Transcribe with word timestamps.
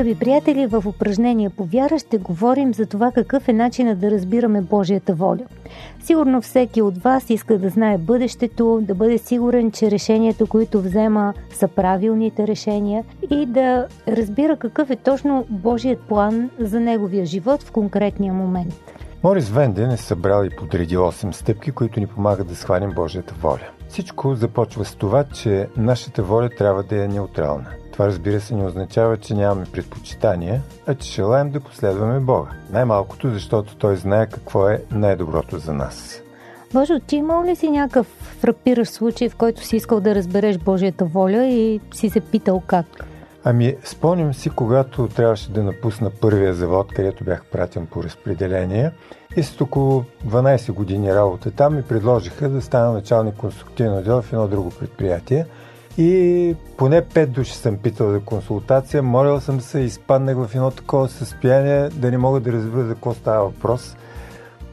Скъпи 0.00 0.18
приятели, 0.18 0.66
в 0.66 0.84
упражнение 0.86 1.50
по 1.50 1.64
вяра 1.64 1.98
ще 1.98 2.18
говорим 2.18 2.74
за 2.74 2.86
това 2.86 3.10
какъв 3.12 3.48
е 3.48 3.52
начинът 3.52 3.98
да 3.98 4.10
разбираме 4.10 4.62
Божията 4.62 5.14
воля. 5.14 5.44
Сигурно 6.02 6.40
всеки 6.42 6.82
от 6.82 6.98
вас 6.98 7.30
иска 7.30 7.58
да 7.58 7.68
знае 7.68 7.98
бъдещето, 7.98 8.78
да 8.82 8.94
бъде 8.94 9.18
сигурен, 9.18 9.70
че 9.70 9.90
решението, 9.90 10.46
които 10.46 10.80
взема, 10.80 11.34
са 11.52 11.68
правилните 11.68 12.46
решения 12.46 13.04
и 13.30 13.46
да 13.46 13.86
разбира 14.08 14.56
какъв 14.56 14.90
е 14.90 14.96
точно 14.96 15.46
Божият 15.48 16.00
план 16.00 16.50
за 16.58 16.80
неговия 16.80 17.26
живот 17.26 17.62
в 17.62 17.72
конкретния 17.72 18.32
момент. 18.32 18.74
Морис 19.22 19.50
Венден 19.50 19.90
е 19.90 19.96
събрал 19.96 20.44
и 20.44 20.56
подредил 20.56 21.00
8 21.00 21.30
стъпки, 21.32 21.70
които 21.70 22.00
ни 22.00 22.06
помагат 22.06 22.48
да 22.48 22.56
схванем 22.56 22.92
Божията 22.94 23.34
воля. 23.40 23.68
Всичко 23.88 24.34
започва 24.34 24.84
с 24.84 24.94
това, 24.94 25.24
че 25.24 25.68
нашата 25.76 26.22
воля 26.22 26.48
трябва 26.58 26.82
да 26.82 27.04
е 27.04 27.08
неутрална. 27.08 27.66
Това 28.00 28.08
разбира 28.08 28.40
се 28.40 28.54
не 28.54 28.66
означава, 28.66 29.16
че 29.16 29.34
нямаме 29.34 29.66
предпочитания, 29.72 30.62
а 30.86 30.94
че 30.94 31.12
желаем 31.12 31.50
да 31.50 31.60
последваме 31.60 32.20
Бога. 32.20 32.50
Най-малкото, 32.70 33.30
защото 33.30 33.76
Той 33.76 33.96
знае 33.96 34.26
какво 34.26 34.68
е 34.68 34.82
най-доброто 34.90 35.58
за 35.58 35.72
нас. 35.74 36.22
Божо, 36.72 37.00
ти 37.06 37.16
имал 37.16 37.44
ли 37.44 37.56
си 37.56 37.70
някакъв 37.70 38.06
фрапиращ 38.40 38.92
случай, 38.92 39.28
в 39.28 39.36
който 39.36 39.64
си 39.64 39.76
искал 39.76 40.00
да 40.00 40.14
разбереш 40.14 40.58
Божията 40.58 41.04
воля 41.04 41.46
и 41.46 41.80
си 41.94 42.10
се 42.10 42.20
питал 42.20 42.62
как? 42.66 42.86
Ами, 43.44 43.76
спомням 43.84 44.34
си, 44.34 44.50
когато 44.50 45.08
трябваше 45.08 45.50
да 45.50 45.62
напусна 45.62 46.10
първия 46.10 46.54
завод, 46.54 46.92
където 46.92 47.24
бях 47.24 47.44
пратен 47.44 47.86
по 47.86 48.02
разпределение 48.02 48.90
и 49.36 49.42
след 49.42 49.60
около 49.60 50.04
12 50.26 50.72
години 50.72 51.14
работа 51.14 51.50
там 51.50 51.76
ми 51.76 51.82
предложиха 51.82 52.48
да 52.48 52.62
стана 52.62 52.92
началник 52.92 53.34
конструктивно 53.36 53.98
отдел 53.98 54.22
в 54.22 54.32
едно 54.32 54.48
друго 54.48 54.70
предприятие– 54.70 55.46
и 55.98 56.54
поне 56.76 57.04
пет 57.04 57.32
души 57.32 57.52
съм 57.52 57.76
питал 57.76 58.10
за 58.10 58.20
консултация. 58.20 59.02
Молил 59.02 59.40
съм 59.40 59.60
се, 59.60 59.80
изпаднах 59.80 60.36
в 60.36 60.54
едно 60.54 60.70
такова 60.70 61.08
състояние 61.08 61.88
да 61.88 62.10
не 62.10 62.18
мога 62.18 62.40
да 62.40 62.52
разбера 62.52 62.84
за 62.84 62.94
какво 62.94 63.14
става 63.14 63.44
въпрос. 63.44 63.96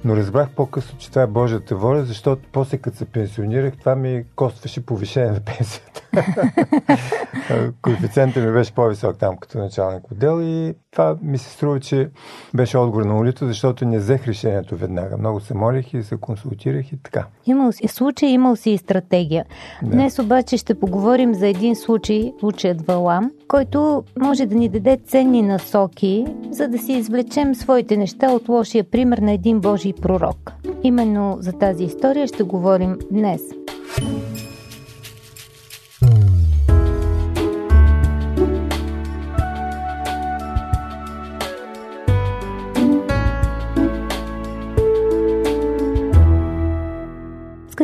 Но 0.05 0.15
разбрах 0.15 0.49
по-късно, 0.49 0.97
че 0.97 1.09
това 1.09 1.21
е 1.21 1.27
Божията 1.27 1.75
воля, 1.75 2.03
защото 2.03 2.41
после 2.51 2.77
като 2.77 2.97
се 2.97 3.05
пенсионирах, 3.05 3.77
това 3.77 3.95
ми 3.95 4.23
костваше 4.35 4.85
повишение 4.85 5.31
на 5.31 5.39
пенсията. 5.39 6.01
Коефициентът 7.81 8.43
ми 8.43 8.51
беше 8.51 8.73
по-висок 8.73 9.17
там 9.17 9.37
като 9.37 9.57
началник 9.57 10.11
отдел 10.11 10.41
и 10.41 10.73
това 10.91 11.17
ми 11.21 11.37
се 11.37 11.49
струва, 11.49 11.79
че 11.79 12.09
беше 12.53 12.77
отговор 12.77 13.05
на 13.05 13.13
молитва, 13.13 13.47
защото 13.47 13.85
не 13.85 13.97
взех 13.97 14.27
решението 14.27 14.77
веднага. 14.77 15.17
Много 15.17 15.39
се 15.39 15.53
молих 15.53 15.93
и 15.93 16.03
се 16.03 16.17
консултирах 16.17 16.91
и 16.91 16.97
така. 17.03 17.25
Имал 17.45 17.71
си 17.71 17.87
случай, 17.87 18.29
имал 18.29 18.55
си 18.55 18.69
и 18.69 18.77
стратегия. 18.77 19.45
Да. 19.83 19.89
Днес 19.89 20.19
обаче 20.19 20.57
ще 20.57 20.79
поговорим 20.79 21.33
за 21.33 21.47
един 21.47 21.75
случай, 21.75 22.33
случаят 22.39 22.81
Валам, 22.81 23.31
който 23.47 24.03
може 24.19 24.45
да 24.45 24.55
ни 24.55 24.69
даде 24.69 24.97
ценни 25.05 25.41
насоки, 25.41 26.25
за 26.51 26.67
да 26.67 26.77
си 26.77 26.93
извлечем 26.93 27.55
своите 27.55 27.97
неща 27.97 28.31
от 28.31 28.49
лошия 28.49 28.83
пример 28.83 29.17
на 29.17 29.31
един 29.31 29.59
Божий 29.59 29.93
пророк. 29.93 30.53
Именно 30.83 31.37
за 31.39 31.53
тази 31.53 31.83
история 31.83 32.27
ще 32.27 32.43
говорим 32.43 32.97
днес. 33.11 33.41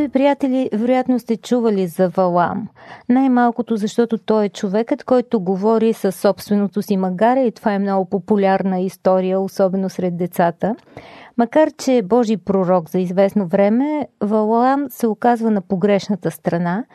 Скъпи 0.04 0.14
приятели, 0.14 0.70
вероятно 0.74 1.20
сте 1.20 1.38
чували 1.38 1.88
за 1.88 2.10
Валам. 2.10 2.68
Най-малкото, 3.10 3.76
защото 3.76 4.18
той 4.18 4.46
е 4.46 4.50
човекът, 4.50 5.04
който 5.04 5.40
говори 5.40 5.94
със 5.94 6.16
собственото 6.16 6.82
си 6.82 6.98
магаре 6.98 7.40
и 7.40 7.52
това 7.52 7.74
е 7.74 7.80
много 7.80 8.10
популярна 8.10 8.80
история, 8.80 9.40
особено 9.40 9.90
сред 9.90 10.18
децата. 10.18 10.76
Макар, 11.38 11.72
че 11.72 11.98
е 11.98 12.02
Божий 12.02 12.38
пророк 12.38 12.90
за 12.90 13.00
известно 13.00 13.48
време, 13.48 14.08
Валам 14.22 14.86
се 14.90 15.08
оказва 15.08 15.52
на 15.52 15.62
погрешната 15.62 16.32
страна 16.32 16.86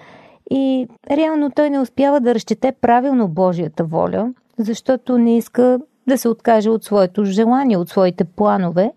и 0.51 0.89
реално 1.11 1.51
той 1.51 1.71
не 1.71 1.81
успява 1.81 2.21
да 2.21 2.35
разчете 2.35 2.73
правилно 2.81 3.29
Божията 3.29 3.85
воля, 3.85 4.33
защото 4.59 5.19
не 5.19 5.37
иска 5.37 5.79
да 6.09 6.19
се 6.19 6.29
откаже 6.29 6.71
от 6.71 6.85
своето 6.85 7.25
желание, 7.25 7.77
от 7.77 7.89
своите 7.89 8.25
планове. 8.25 8.93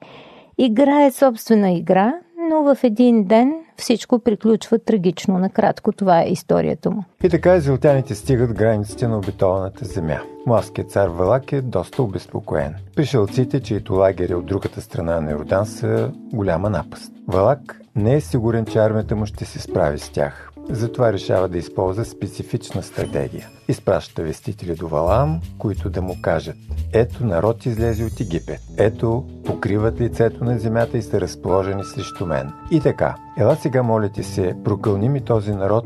Играе 0.58 1.12
собствена 1.12 1.72
игра, 1.72 2.14
но 2.51 2.75
в 2.75 2.84
един 2.84 3.23
ден 3.23 3.53
всичко 3.78 4.19
приключва 4.19 4.79
трагично. 4.79 5.39
Накратко 5.39 5.91
това 5.91 6.22
е 6.22 6.29
историята 6.29 6.91
му. 6.91 7.03
И 7.23 7.29
така 7.29 7.56
израелтяните 7.56 8.16
стигат 8.16 8.53
границите 8.53 9.07
на 9.07 9.17
обитованата 9.17 9.85
земя. 9.85 10.19
Младският 10.45 10.91
цар 10.91 11.07
Валак 11.07 11.51
е 11.51 11.62
доста 11.62 12.03
обезпокоен. 12.03 12.75
Пришелците, 12.95 13.59
чието 13.59 13.94
лагери 13.94 14.35
от 14.35 14.45
другата 14.45 14.81
страна 14.81 15.22
на 15.22 15.31
Йордан 15.31 15.66
са 15.66 16.12
голяма 16.34 16.69
напаст. 16.69 17.13
Валак 17.28 17.81
не 17.95 18.16
е 18.16 18.22
сигурен, 18.22 18.66
че 18.66 18.79
армията 18.79 19.16
му 19.16 19.25
ще 19.25 19.45
се 19.45 19.59
справи 19.59 20.00
с 20.00 20.09
тях. 20.09 20.50
Затова 20.70 21.14
решава 21.14 21.48
да 21.48 21.58
използва 21.58 22.06
специфична 22.06 22.84
стратегия. 22.84 23.48
Изпраща 23.68 24.24
вестители 24.24 24.76
до 24.76 24.88
Валаам, 24.88 25.42
които 25.58 25.90
да 25.90 26.02
му 26.02 26.16
кажат 26.22 26.56
Ето 26.94 27.26
народ 27.26 27.66
излезе 27.66 28.06
от 28.06 28.20
Египет. 28.20 28.60
Ето 28.78 29.26
покриват 29.46 30.02
лицето 30.02 30.44
на 30.44 30.60
земята 30.60 30.98
и 30.98 31.02
са 31.02 31.22
разположени 31.22 31.84
срещу 31.84 32.26
мен. 32.26 32.52
И 32.72 32.80
така, 32.80 33.16
ела 33.38 33.56
сега 33.56 33.84
молите 33.84 34.24
се, 34.24 34.56
прокълни 34.64 35.10
ми 35.10 35.22
този 35.22 35.52
народ, 35.52 35.86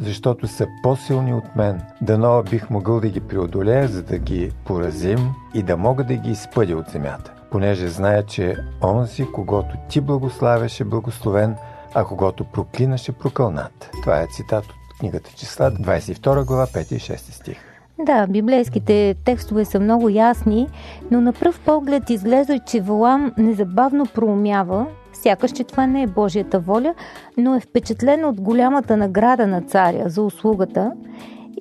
защото 0.00 0.46
са 0.46 0.66
по-силни 0.82 1.34
от 1.34 1.56
мен. 1.56 1.80
Дано 2.02 2.42
бих 2.50 2.70
могъл 2.70 3.00
да 3.00 3.08
ги 3.08 3.20
преодолея, 3.20 3.88
за 3.88 4.02
да 4.02 4.18
ги 4.18 4.50
поразим 4.64 5.18
и 5.54 5.62
да 5.62 5.76
мога 5.76 6.04
да 6.04 6.14
ги 6.14 6.30
изпъдя 6.30 6.76
от 6.76 6.88
земята. 6.88 7.32
Понеже 7.50 7.88
зная, 7.88 8.22
че 8.22 8.56
онзи, 8.82 9.26
когато 9.34 9.76
ти 9.88 10.00
благославяше 10.00 10.84
благословен, 10.84 11.56
а 11.98 12.04
когато 12.04 12.44
проклинаше 12.44 13.12
прокълнат. 13.12 13.90
Това 14.02 14.22
е 14.22 14.26
цитат 14.26 14.64
от 14.64 14.98
книгата 15.00 15.30
Числа, 15.36 15.70
22 15.70 16.44
глава, 16.44 16.66
5 16.66 16.92
и 16.92 16.98
6 17.00 17.16
стих. 17.16 17.58
Да, 18.06 18.26
библейските 18.26 19.14
текстове 19.24 19.64
са 19.64 19.80
много 19.80 20.08
ясни, 20.08 20.68
но 21.10 21.20
на 21.20 21.32
пръв 21.32 21.60
поглед 21.60 22.10
изглежда, 22.10 22.58
че 22.58 22.80
Валам 22.80 23.32
незабавно 23.38 24.06
проумява, 24.14 24.86
сякаш, 25.12 25.52
че 25.52 25.64
това 25.64 25.86
не 25.86 26.02
е 26.02 26.06
Божията 26.06 26.60
воля, 26.60 26.94
но 27.36 27.54
е 27.54 27.60
впечатлен 27.60 28.24
от 28.24 28.40
голямата 28.40 28.96
награда 28.96 29.46
на 29.46 29.62
царя 29.62 30.08
за 30.08 30.22
услугата 30.22 30.92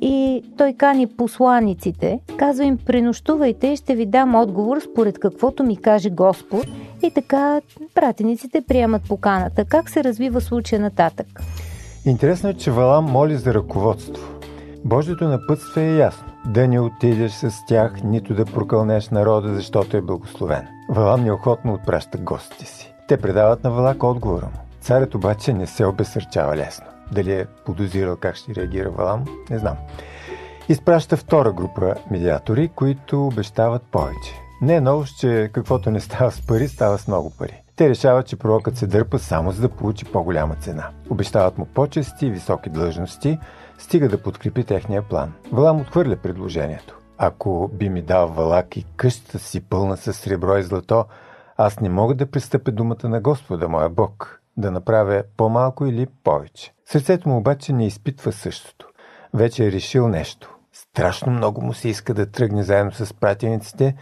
и 0.02 0.44
той 0.58 0.74
кани 0.74 1.08
посланиците, 1.08 2.20
казва 2.38 2.66
им 2.66 2.78
пренощувайте 2.78 3.68
и 3.68 3.76
ще 3.76 3.96
ви 3.96 4.06
дам 4.06 4.36
отговор 4.36 4.80
според 4.80 5.20
каквото 5.20 5.64
ми 5.64 5.78
каже 5.78 6.10
Господ 6.10 6.66
и 7.02 7.12
така 7.12 7.62
пратениците 7.96 8.62
приемат 8.68 9.02
поканата. 9.08 9.66
Как 9.66 9.90
се 9.90 10.04
развива 10.04 10.42
случая 10.42 10.82
нататък? 10.82 11.28
Интересно 12.06 12.50
е, 12.50 12.54
че 12.54 12.72
Валам 12.72 13.06
моли 13.06 13.36
за 13.38 13.54
ръководство. 13.54 14.24
Божието 14.86 15.28
напътство 15.28 15.80
е 15.80 15.96
ясно. 15.96 16.28
Да 16.46 16.68
не 16.68 16.80
отидеш 16.80 17.32
с 17.32 17.52
тях, 17.68 18.04
нито 18.04 18.34
да 18.34 18.46
прокълнеш 18.46 19.10
народа, 19.10 19.56
защото 19.56 19.98
е 19.98 20.02
благословен. 20.02 20.68
Валам 20.90 21.24
неохотно 21.24 21.74
отпраща 21.74 22.18
гостите 22.18 22.66
си. 22.66 22.94
Те 23.08 23.18
предават 23.18 23.64
на 23.64 23.72
Валак 23.72 24.04
отговора 24.04 24.46
му. 24.46 24.60
Царят 24.82 25.16
обаче 25.16 25.54
не 25.54 25.68
се 25.68 25.86
обесърчава 25.86 26.56
лесно. 26.56 26.86
Дали 27.12 27.34
е 27.34 27.46
подозирал 27.66 28.16
как 28.16 28.36
ще 28.36 28.56
реагира 28.56 28.90
Валам, 28.90 29.26
не 29.50 29.60
знам. 29.60 29.78
Изпраща 30.70 31.18
втора 31.18 31.52
група 31.52 31.96
медиатори, 32.12 32.68
които 32.76 33.28
обещават 33.28 33.84
повече. 33.92 34.47
Не 34.62 34.76
е 34.76 34.82
ново, 34.82 35.06
че 35.20 35.50
каквото 35.54 35.92
не 35.92 36.00
става 36.00 36.32
с 36.32 36.48
пари, 36.48 36.68
става 36.68 36.98
с 36.98 37.08
много 37.08 37.32
пари. 37.38 37.64
Те 37.76 37.90
решават, 37.90 38.28
че 38.28 38.36
пророкът 38.36 38.78
се 38.78 38.88
дърпа 38.88 39.20
само 39.20 39.52
за 39.52 39.62
да 39.62 39.70
получи 39.70 40.06
по-голяма 40.06 40.56
цена. 40.56 40.90
Обещават 41.10 41.58
му 41.58 41.66
почести 41.66 42.26
и 42.26 42.32
високи 42.32 42.70
длъжности, 42.70 43.40
стига 43.78 44.10
да 44.10 44.22
подкрепи 44.22 44.64
техния 44.64 45.02
план. 45.02 45.34
Валам 45.52 45.82
отхвърля 45.82 46.16
предложението. 46.16 46.98
Ако 47.18 47.70
би 47.74 47.90
ми 47.90 48.02
дал 48.02 48.28
валак 48.28 48.78
и 48.78 48.86
къщата 48.96 49.40
си 49.40 49.62
пълна 49.62 49.98
с 49.98 50.14
сребро 50.14 50.58
и 50.58 50.64
злато, 50.64 51.06
аз 51.58 51.80
не 51.80 51.90
мога 51.90 52.16
да 52.16 52.32
пристъпя 52.32 52.72
думата 52.72 53.10
на 53.10 53.22
Господа, 53.22 53.68
моя 53.68 53.90
Бог, 53.90 54.42
да 54.58 54.72
направя 54.72 55.24
по-малко 55.38 55.86
или 55.86 56.08
повече. 56.24 56.74
Сърцето 56.86 57.30
му 57.30 57.38
обаче 57.38 57.74
не 57.74 57.88
изпитва 57.88 58.32
същото. 58.32 58.88
Вече 59.34 59.66
е 59.68 59.72
решил 59.72 60.08
нещо. 60.08 60.56
Страшно 60.74 61.32
много 61.32 61.62
му 61.62 61.74
се 61.74 61.90
иска 61.90 62.14
да 62.14 62.32
тръгне 62.32 62.64
заедно 62.64 62.92
с 62.92 63.14
пратениците, 63.14 63.96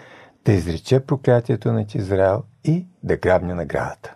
да 0.46 0.52
изрече 0.52 1.00
проклятието 1.00 1.72
на 1.72 1.86
Израел 1.96 2.44
и 2.64 2.86
да 3.04 3.18
грабне 3.18 3.54
наградата. 3.54 4.16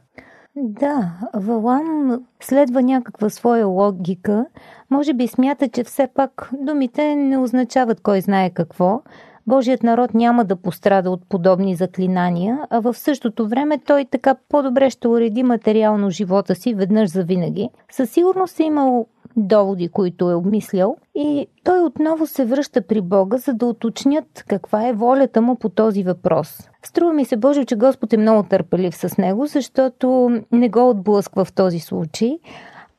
Да, 0.55 1.13
Валам 1.33 2.25
следва 2.41 2.81
някаква 2.81 3.29
своя 3.29 3.67
логика. 3.67 4.45
Може 4.89 5.13
би 5.13 5.27
смята, 5.27 5.69
че 5.69 5.83
все 5.83 6.07
пак 6.15 6.49
думите 6.53 7.15
не 7.15 7.37
означават 7.37 8.01
кой 8.01 8.21
знае 8.21 8.49
какво. 8.49 9.01
Божият 9.47 9.83
народ 9.83 10.13
няма 10.13 10.45
да 10.45 10.55
пострада 10.55 11.11
от 11.11 11.29
подобни 11.29 11.75
заклинания, 11.75 12.59
а 12.69 12.79
в 12.79 12.93
същото 12.93 13.47
време 13.47 13.79
той 13.85 14.05
така 14.05 14.35
по-добре 14.49 14.89
ще 14.89 15.07
уреди 15.07 15.43
материално 15.43 16.09
живота 16.09 16.55
си 16.55 16.73
веднъж 16.73 17.09
за 17.09 17.23
винаги. 17.23 17.69
Със 17.91 18.09
сигурност 18.09 18.59
е 18.59 18.63
имал 18.63 19.07
доводи, 19.37 19.89
които 19.89 20.31
е 20.31 20.35
обмислял 20.35 20.97
и 21.15 21.47
той 21.63 21.81
отново 21.81 22.27
се 22.27 22.45
връща 22.45 22.81
при 22.81 23.01
Бога, 23.01 23.37
за 23.37 23.53
да 23.53 23.65
уточнят 23.65 24.43
каква 24.47 24.87
е 24.87 24.93
волята 24.93 25.41
му 25.41 25.55
по 25.55 25.69
този 25.69 26.03
въпрос. 26.03 26.69
Струва 26.83 27.13
ми 27.13 27.25
се, 27.25 27.37
Боже, 27.37 27.65
че 27.65 27.75
Господ 27.75 28.13
е 28.13 28.17
много 28.17 28.43
търпелив 28.43 28.95
с 28.95 29.17
него, 29.17 29.45
защото 29.45 30.31
не 30.51 30.69
го 30.69 30.89
отблъсква 30.89 31.45
в 31.45 31.53
този 31.53 31.79
случай, 31.79 32.39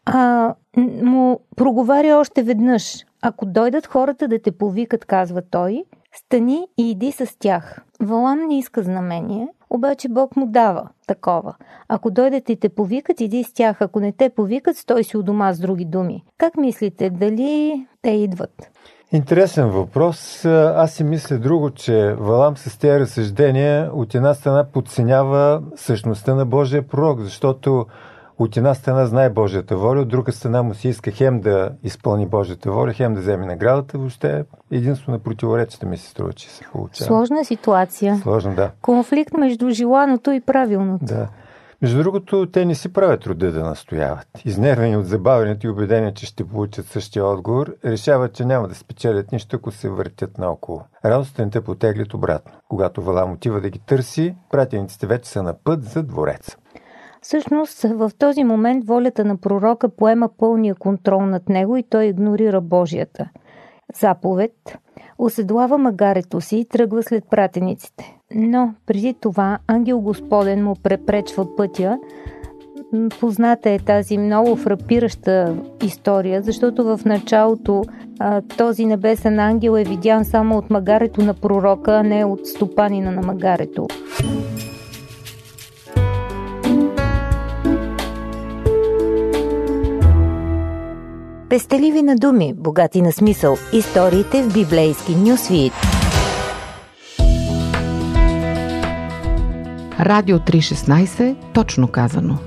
а 0.06 0.55
му 1.03 1.41
проговаря 1.56 2.17
още 2.17 2.43
веднъж. 2.43 3.05
Ако 3.23 3.47
дойдат 3.47 3.87
хората 3.87 4.29
да 4.29 4.43
те 4.43 4.53
повикат, 4.53 5.05
казва 5.05 5.43
той, 5.50 5.85
стани 6.15 6.69
и 6.79 6.91
иди 6.91 7.12
с 7.12 7.39
тях. 7.39 7.83
Валам 8.01 8.39
не 8.49 8.59
иска 8.59 8.83
знамение, 8.83 9.49
обаче 9.71 10.09
Бог 10.09 10.37
му 10.37 10.47
дава 10.47 10.89
такова. 11.07 11.55
Ако 11.89 12.11
дойдат 12.11 12.49
и 12.49 12.57
те 12.57 12.69
повикат, 12.69 13.21
иди 13.21 13.45
с 13.45 13.53
тях. 13.53 13.83
Ако 13.83 14.01
не 14.01 14.12
те 14.12 14.31
повикат, 14.31 14.77
стой 14.77 15.05
си 15.05 15.17
у 15.17 15.23
дома 15.23 15.53
с 15.53 15.59
други 15.59 15.85
думи. 15.85 16.25
Как 16.39 16.57
мислите, 16.57 17.11
дали 17.11 17.87
те 18.03 18.11
идват? 18.11 18.71
Интересен 19.12 19.71
въпрос. 19.71 20.45
Аз 20.45 20.93
си 20.93 21.05
мисля 21.05 21.39
друго, 21.39 21.71
че 21.71 22.15
Валам 22.19 22.57
с 22.57 22.79
тези 22.79 23.01
разсъждения 23.01 23.91
от 23.95 24.15
една 24.15 24.35
страна 24.35 24.65
подценява 24.65 25.62
същността 25.77 26.35
на 26.35 26.47
Божия 26.47 26.89
пророк, 26.89 27.21
защото 27.21 27.87
от 28.41 28.57
една 28.57 28.75
страна 28.75 29.07
знае 29.07 29.31
Божията 29.31 29.77
воля, 29.77 30.01
от 30.01 30.09
друга 30.09 30.33
страна 30.33 30.63
му 30.63 30.75
си 30.75 30.89
иска 30.89 31.11
хем 31.11 31.41
да 31.41 31.73
изпълни 31.83 32.27
Божията 32.27 32.73
воля, 32.73 32.93
хем 32.93 33.15
да 33.15 33.21
вземе 33.21 33.47
наградата. 33.47 33.99
Въобще 33.99 34.45
единствено 34.71 35.17
на 35.17 35.23
противоречията 35.23 35.87
ми 35.87 35.97
се 35.97 36.09
струва, 36.09 36.33
че 36.33 36.51
се 36.51 36.65
получава. 36.73 37.07
Сложна 37.09 37.45
ситуация. 37.45 38.17
Сложно, 38.17 38.55
да. 38.55 38.71
Конфликт 38.83 39.33
между 39.33 39.71
желаното 39.71 40.31
и 40.31 40.41
правилното. 40.41 41.05
Да. 41.05 41.29
Между 41.83 42.03
другото, 42.03 42.47
те 42.53 42.65
не 42.65 42.75
си 42.75 42.93
правят 42.93 43.21
труда 43.21 43.53
да 43.53 43.65
настояват. 43.65 44.27
Изнервени 44.45 44.97
от 44.97 45.07
забавянето 45.07 45.67
и 45.67 45.71
убедение, 45.71 46.15
че 46.15 46.27
ще 46.27 46.45
получат 46.45 46.87
същия 46.87 47.25
отговор, 47.25 47.75
решават, 47.85 48.33
че 48.33 48.45
няма 48.45 48.69
да 48.69 48.75
спечелят 48.75 49.33
нищо, 49.33 49.57
ако 49.57 49.71
се 49.71 49.89
въртят 49.89 50.39
наоколо. 50.39 50.83
Радостта 51.05 51.45
не 51.45 51.51
те 51.51 51.61
потеглят 51.61 52.15
обратно. 52.15 52.53
Когато 52.69 53.03
Валам 53.03 53.33
отива 53.33 53.61
да 53.61 53.71
ги 53.71 53.79
търси, 53.79 54.35
пратениците 54.51 55.07
вече 55.07 55.31
са 55.31 55.43
на 55.43 55.55
път 55.65 55.85
за 55.85 56.03
двореца. 56.03 56.57
Всъщност, 57.23 57.83
в 57.83 58.11
този 58.19 58.45
момент 58.45 58.87
волята 58.87 59.25
на 59.25 59.37
пророка 59.37 59.89
поема 59.89 60.29
пълния 60.39 60.75
контрол 60.75 61.27
над 61.27 61.49
него 61.49 61.77
и 61.77 61.83
той 61.83 62.05
игнорира 62.05 62.61
Божията. 62.61 63.29
Заповед 64.01 64.79
оседлава 65.19 65.79
магарето 65.79 66.41
си 66.41 66.57
и 66.57 66.65
тръгва 66.65 67.03
след 67.03 67.25
пратениците. 67.31 68.17
Но 68.35 68.75
преди 68.87 69.15
това 69.15 69.59
ангел 69.67 70.01
Господен 70.01 70.65
му 70.65 70.75
препречва 70.83 71.57
пътя. 71.57 71.99
Позната 73.21 73.71
е 73.71 73.79
тази 73.79 74.19
много 74.19 74.57
фрапираща 74.57 75.57
история, 75.83 76.43
защото 76.43 76.85
в 76.85 77.01
началото 77.05 77.85
а, 78.19 78.43
този 78.59 78.87
небесен 78.87 79.39
ангел 79.39 79.77
е 79.79 79.85
видян 79.85 80.25
само 80.25 80.59
от 80.59 80.71
магарето 80.71 81.23
на 81.23 81.35
пророка, 81.35 81.93
а 81.93 82.03
не 82.03 82.25
от 82.25 82.47
стопанина 82.47 83.11
на 83.11 83.23
магарето. 83.23 83.87
Пестеливи 91.50 92.02
на 92.02 92.17
думи, 92.17 92.55
богати 92.55 93.02
на 93.02 93.12
смисъл. 93.12 93.56
Историите 93.73 94.43
в 94.43 94.52
библейски 94.55 95.14
нюсвит. 95.14 95.73
Радио 100.00 100.38
316, 100.38 101.37
точно 101.52 101.88
казано. 101.88 102.38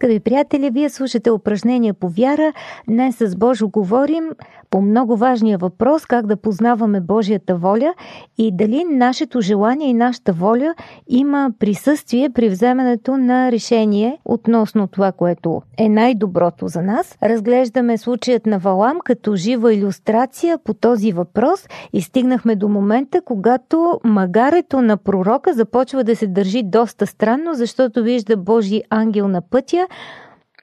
Скъпи 0.00 0.20
приятели, 0.20 0.70
вие 0.70 0.88
слушате 0.90 1.30
упражнения 1.30 1.94
по 1.94 2.08
вяра. 2.08 2.52
Днес 2.88 3.16
с 3.16 3.36
Божо 3.36 3.68
говорим 3.68 4.30
по 4.70 4.80
много 4.82 5.16
важния 5.16 5.58
въпрос 5.58 6.06
как 6.06 6.26
да 6.26 6.36
познаваме 6.36 7.00
Божията 7.00 7.56
воля 7.56 7.94
и 8.38 8.56
дали 8.56 8.84
нашето 8.84 9.40
желание 9.40 9.88
и 9.88 9.94
нашата 9.94 10.32
воля 10.32 10.74
има 11.08 11.50
присъствие 11.58 12.30
при 12.30 12.48
вземането 12.48 13.16
на 13.16 13.52
решение 13.52 14.18
относно 14.24 14.86
това, 14.86 15.12
което 15.12 15.62
е 15.78 15.88
най-доброто 15.88 16.68
за 16.68 16.82
нас. 16.82 17.18
Разглеждаме 17.22 17.98
случаят 17.98 18.46
на 18.46 18.58
Валам 18.58 18.98
като 19.04 19.36
жива 19.36 19.74
иллюстрация 19.74 20.58
по 20.58 20.74
този 20.74 21.12
въпрос 21.12 21.66
и 21.92 22.02
стигнахме 22.02 22.56
до 22.56 22.68
момента, 22.68 23.22
когато 23.24 24.00
магарето 24.04 24.82
на 24.82 24.96
пророка 24.96 25.54
започва 25.54 26.04
да 26.04 26.16
се 26.16 26.26
държи 26.26 26.62
доста 26.62 27.06
странно, 27.06 27.54
защото 27.54 28.02
вижда 28.02 28.36
Божий 28.36 28.82
ангел 28.90 29.28
на 29.28 29.40
пътя, 29.40 29.86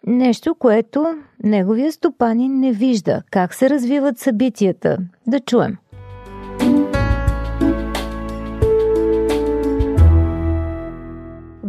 Нещо, 0.08 0.56
което 0.56 1.18
неговия 1.44 1.92
стопанин 1.92 2.60
не 2.60 2.72
вижда. 2.72 3.22
Как 3.32 3.54
се 3.54 3.70
развиват 3.70 4.20
събитията? 4.20 4.98
Да 5.28 5.40
чуем. 5.40 5.78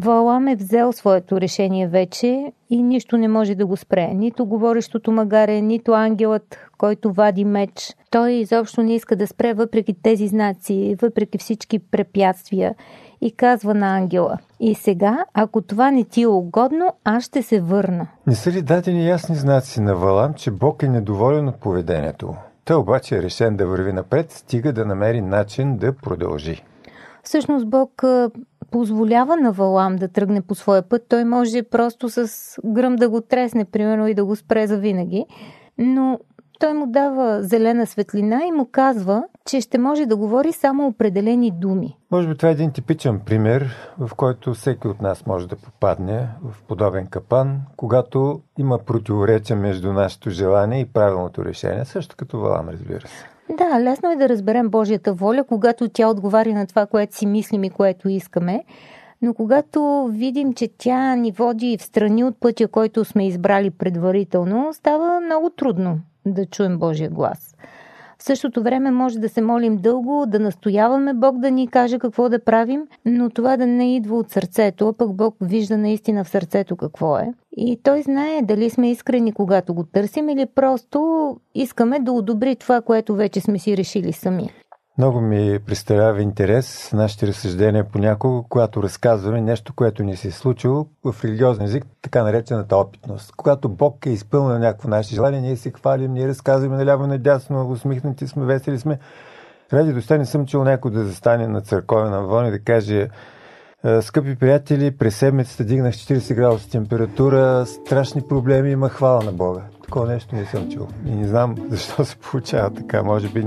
Валам 0.00 0.48
е 0.48 0.56
взел 0.56 0.92
своето 0.92 1.40
решение 1.40 1.88
вече 1.88 2.52
и 2.70 2.82
нищо 2.82 3.16
не 3.16 3.28
може 3.28 3.54
да 3.54 3.66
го 3.66 3.76
спре. 3.76 4.08
Нито 4.14 4.46
говорещото 4.46 5.12
магаре, 5.12 5.60
нито 5.60 5.92
ангелът, 5.92 6.58
който 6.78 7.12
вади 7.12 7.44
меч. 7.44 7.96
Той 8.10 8.32
изобщо 8.32 8.82
не 8.82 8.94
иска 8.94 9.16
да 9.16 9.26
спре 9.26 9.54
въпреки 9.54 9.94
тези 10.02 10.26
знаци, 10.26 10.96
въпреки 11.02 11.38
всички 11.38 11.78
препятствия 11.78 12.74
и 13.20 13.32
казва 13.32 13.74
на 13.74 13.96
ангела 13.96 14.38
И 14.60 14.74
сега, 14.74 15.24
ако 15.34 15.62
това 15.62 15.90
не 15.90 16.04
ти 16.04 16.22
е 16.22 16.26
угодно, 16.26 16.92
аз 17.04 17.24
ще 17.24 17.42
се 17.42 17.60
върна. 17.60 18.06
Не 18.26 18.34
са 18.34 18.52
ли 18.52 18.62
дадени 18.62 19.08
ясни 19.08 19.36
знаци 19.36 19.80
на 19.80 19.96
Валам, 19.96 20.34
че 20.34 20.50
Бог 20.50 20.82
е 20.82 20.88
недоволен 20.88 21.48
от 21.48 21.56
поведението 21.56 22.34
Той 22.64 22.76
обаче 22.76 23.16
е 23.16 23.23
решен 23.23 23.56
да 23.56 23.66
върви 23.66 23.92
напред, 23.92 24.32
стига 24.32 24.73
да 24.73 24.84
намери 24.84 25.20
начин 25.20 25.76
да 25.76 25.92
продължи. 25.92 26.64
Всъщност 27.22 27.66
Бог 27.66 28.02
позволява 28.70 29.37
на 29.37 29.52
Валам 29.52 29.96
да 29.96 30.08
тръгне 30.08 30.42
по 30.42 30.54
своя 30.54 30.82
път. 30.82 31.02
Той 31.08 31.25
може 31.25 31.62
просто 31.62 32.08
с 32.08 32.28
гръм 32.64 32.96
да 32.96 33.08
го 33.08 33.20
тресне, 33.20 33.64
примерно, 33.64 34.08
и 34.08 34.14
да 34.14 34.25
го 34.25 34.37
спре 34.37 34.66
за 34.66 34.76
винаги. 34.76 35.26
Но 35.78 36.18
той 36.60 36.75
му 36.75 36.87
дава 36.87 37.42
зелена 37.42 37.87
светлина 37.87 38.40
и 38.46 38.52
му 38.52 38.68
казва, 38.72 39.25
че 39.46 39.60
ще 39.60 39.78
може 39.78 40.06
да 40.06 40.16
говори 40.16 40.52
само 40.52 40.87
определени 40.87 41.50
думи. 41.50 41.96
Може 42.10 42.28
би 42.28 42.37
това 42.37 42.48
е 42.48 42.52
един 42.52 42.72
типичен 42.72 43.20
пример, 43.20 43.76
в 43.98 44.14
който 44.14 44.54
всеки 44.54 44.88
от 44.88 45.02
нас 45.02 45.26
може 45.26 45.48
да 45.48 45.56
попадне 45.56 46.28
в 46.42 46.62
подобен 46.62 47.06
капан, 47.06 47.60
когато 47.76 48.40
има 48.58 48.78
противоречие 48.78 49.56
между 49.56 49.92
нашето 49.92 50.30
желание 50.30 50.80
и 50.80 50.92
правилното 50.92 51.44
решение, 51.44 51.84
също 51.84 52.16
като 52.16 52.40
Валам, 52.40 52.68
разбира 52.68 53.00
се. 53.08 53.38
Да, 53.58 53.80
лесно 53.80 54.10
е 54.12 54.16
да 54.16 54.28
разберем 54.28 54.68
Божията 54.68 55.12
воля, 55.12 55.44
когато 55.44 55.88
тя 55.88 56.08
отговаря 56.08 56.52
на 56.52 56.66
това, 56.66 56.86
което 56.86 57.16
си 57.16 57.26
мислим 57.26 57.64
и 57.64 57.70
което 57.70 58.08
искаме. 58.08 58.64
Но 59.22 59.34
когато 59.34 60.10
видим, 60.12 60.54
че 60.54 60.68
тя 60.78 61.14
ни 61.16 61.32
води 61.32 61.78
в 61.78 61.82
страни 61.82 62.24
от 62.24 62.40
пътя, 62.40 62.68
който 62.68 63.04
сме 63.04 63.26
избрали 63.26 63.70
предварително, 63.70 64.68
става 64.72 65.20
много 65.20 65.50
трудно 65.50 66.00
да 66.26 66.46
чуем 66.46 66.78
Божия 66.78 67.10
глас. 67.10 67.54
В 68.20 68.25
същото 68.25 68.62
време 68.62 68.90
може 68.90 69.18
да 69.18 69.28
се 69.28 69.40
молим 69.40 69.76
дълго, 69.76 70.25
да 70.26 70.38
настояваме 70.38 71.14
Бог 71.14 71.38
да 71.38 71.50
ни 71.50 71.68
каже 71.68 71.98
какво 71.98 72.28
да 72.28 72.44
правим, 72.44 72.82
но 73.04 73.30
това 73.30 73.56
да 73.56 73.66
не 73.66 73.96
идва 73.96 74.16
от 74.16 74.30
сърцето, 74.30 74.88
а 74.88 74.92
пък 74.92 75.12
Бог 75.12 75.37
вижда 75.40 75.76
наистина 75.76 76.25
в 76.25 76.28
сърцето 76.28 76.76
какво 76.76 77.18
е. 77.18 77.32
И 77.56 77.78
Той 77.82 78.02
знае 78.02 78.42
дали 78.42 78.70
сме 78.70 78.90
искрени, 78.90 79.32
когато 79.32 79.75
го 79.75 79.84
търсим 79.84 80.28
или 80.28 80.46
просто 80.46 81.37
искаме 81.54 82.00
да 82.00 82.12
одобри 82.12 82.56
това, 82.56 82.80
което 82.80 83.14
вече 83.14 83.40
сме 83.40 83.58
си 83.58 83.76
решили 83.76 84.12
сами. 84.12 84.50
Много 84.99 85.21
ми 85.21 85.59
представлява 85.67 86.23
интерес 86.23 86.93
нашите 86.93 87.26
разсъждения 87.26 87.85
понякога, 87.85 88.49
когато 88.49 88.83
разказваме 88.83 89.40
нещо, 89.40 89.73
което 89.76 90.02
ни 90.02 90.17
се 90.17 90.28
е 90.28 90.31
случило 90.31 90.87
в 91.05 91.25
религиозен 91.25 91.64
език, 91.64 91.85
така 92.02 92.23
наречената 92.23 92.76
опитност. 92.76 93.33
Когато 93.37 93.69
Бог 93.69 94.07
е 94.07 94.11
изпълнил 94.11 94.59
някакво 94.59 94.88
наше 94.88 95.14
желание, 95.14 95.40
ние 95.40 95.57
се 95.57 95.71
хвалим, 95.71 96.12
ние 96.12 96.28
разказваме 96.28 96.76
наляво 96.76 97.07
надясно, 97.07 97.71
усмихнати 97.71 98.26
сме, 98.26 98.45
весели 98.45 98.78
сме. 98.78 98.99
Ради 99.73 99.93
доста 99.93 100.19
не 100.19 100.26
съм 100.26 100.47
чул 100.47 100.64
някой 100.64 100.90
да 100.90 101.05
застане 101.05 101.47
на 101.47 101.61
църковен 101.61 102.14
авон 102.14 102.47
и 102.47 102.50
да 102.50 102.59
каже 102.59 103.09
«Е, 103.85 104.02
Скъпи 104.02 104.37
приятели, 104.37 104.90
през 104.90 105.17
седмицата 105.17 105.64
дигнах 105.64 105.95
40 105.95 106.35
градуса 106.35 106.71
температура, 106.71 107.67
страшни 107.67 108.23
проблеми, 108.28 108.71
има 108.71 108.88
хвала 108.88 109.25
на 109.25 109.33
Бога. 109.33 109.61
такова 109.85 110.07
нещо 110.07 110.37
не 110.37 110.45
съм 110.45 110.71
чул. 110.71 110.87
И 111.07 111.11
не 111.11 111.28
знам 111.28 111.55
защо 111.71 112.05
се 112.05 112.17
получава 112.17 112.75
така. 112.75 113.02
Може 113.02 113.28
би 113.28 113.47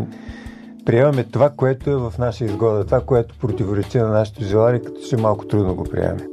приемаме 0.86 1.24
това, 1.24 1.50
което 1.50 1.90
е 1.90 1.96
в 1.96 2.14
наша 2.20 2.46
изгода, 2.46 2.86
това, 2.86 3.02
което 3.02 3.38
противоречи 3.40 3.98
на 3.98 4.08
нашето 4.08 4.44
желание, 4.44 4.82
като 4.82 5.02
че 5.10 5.18
малко 5.18 5.48
трудно 5.48 5.76
го 5.76 5.84
приемаме. 5.84 6.31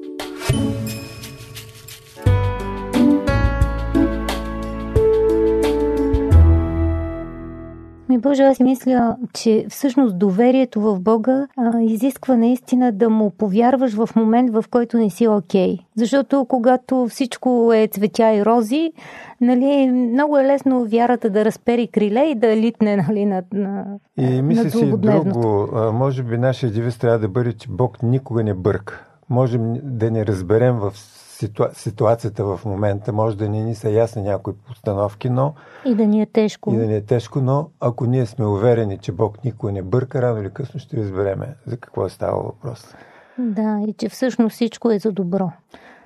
Боже, 8.18 8.42
аз 8.42 8.60
мисля, 8.60 9.16
че 9.32 9.66
всъщност 9.68 10.18
доверието 10.18 10.80
в 10.80 11.00
Бога 11.00 11.46
а, 11.56 11.80
изисква 11.80 12.36
наистина 12.36 12.92
да 12.92 13.10
му 13.10 13.30
повярваш 13.30 13.94
в 13.94 14.08
момент, 14.16 14.52
в 14.52 14.64
който 14.70 14.96
не 14.98 15.10
си 15.10 15.28
окей. 15.28 15.76
Okay. 15.76 15.80
Защото 15.96 16.44
когато 16.48 17.06
всичко 17.10 17.72
е 17.74 17.86
цветя 17.86 18.34
и 18.34 18.44
рози, 18.44 18.92
нали, 19.40 19.90
много 19.90 20.38
е 20.38 20.44
лесно 20.44 20.84
вярата 20.84 21.30
да 21.30 21.44
разпери 21.44 21.86
криле 21.86 22.24
и 22.24 22.34
да 22.34 22.56
литне 22.56 22.96
нали, 22.96 23.24
на, 23.24 23.42
на 23.52 23.84
И 24.16 24.42
мисля 24.42 24.70
си 24.70 24.92
друго, 24.96 25.68
а, 25.74 25.92
може 25.92 26.22
би 26.22 26.38
нашия 26.38 26.72
девиз 26.72 26.98
трябва 26.98 27.18
да 27.18 27.28
бъде, 27.28 27.52
че 27.52 27.68
Бог 27.70 28.02
никога 28.02 28.44
не 28.44 28.54
бърка. 28.54 29.04
Можем 29.30 29.74
да 29.82 30.10
не 30.10 30.26
разберем 30.26 30.76
в 30.76 30.92
ситуа... 31.38 31.70
ситуацията 31.72 32.44
в 32.44 32.60
момента. 32.64 33.12
Може 33.12 33.36
да 33.36 33.48
не 33.48 33.62
ни 33.62 33.74
са 33.74 33.90
ясни 33.90 34.22
някои 34.22 34.52
постановки, 34.52 35.30
но... 35.30 35.54
И 35.84 35.94
да 35.94 36.06
ни 36.06 36.22
е 36.22 36.26
тежко. 36.26 36.74
И 36.74 36.76
да 36.76 36.86
ни 36.86 36.94
е 36.94 37.04
тежко, 37.04 37.40
но 37.40 37.70
ако 37.80 38.06
ние 38.06 38.26
сме 38.26 38.46
уверени, 38.46 38.98
че 38.98 39.12
Бог 39.12 39.44
никой 39.44 39.72
не 39.72 39.82
бърка, 39.82 40.22
рано 40.22 40.40
или 40.40 40.50
късно 40.50 40.80
ще 40.80 40.96
разбереме 40.96 41.54
за 41.66 41.76
какво 41.76 42.06
е 42.06 42.10
става 42.10 42.42
въпрос. 42.42 42.94
Да, 43.38 43.80
и 43.88 43.92
че 43.92 44.08
всъщност 44.08 44.54
всичко 44.54 44.90
е 44.90 44.98
за 44.98 45.12
добро. 45.12 45.50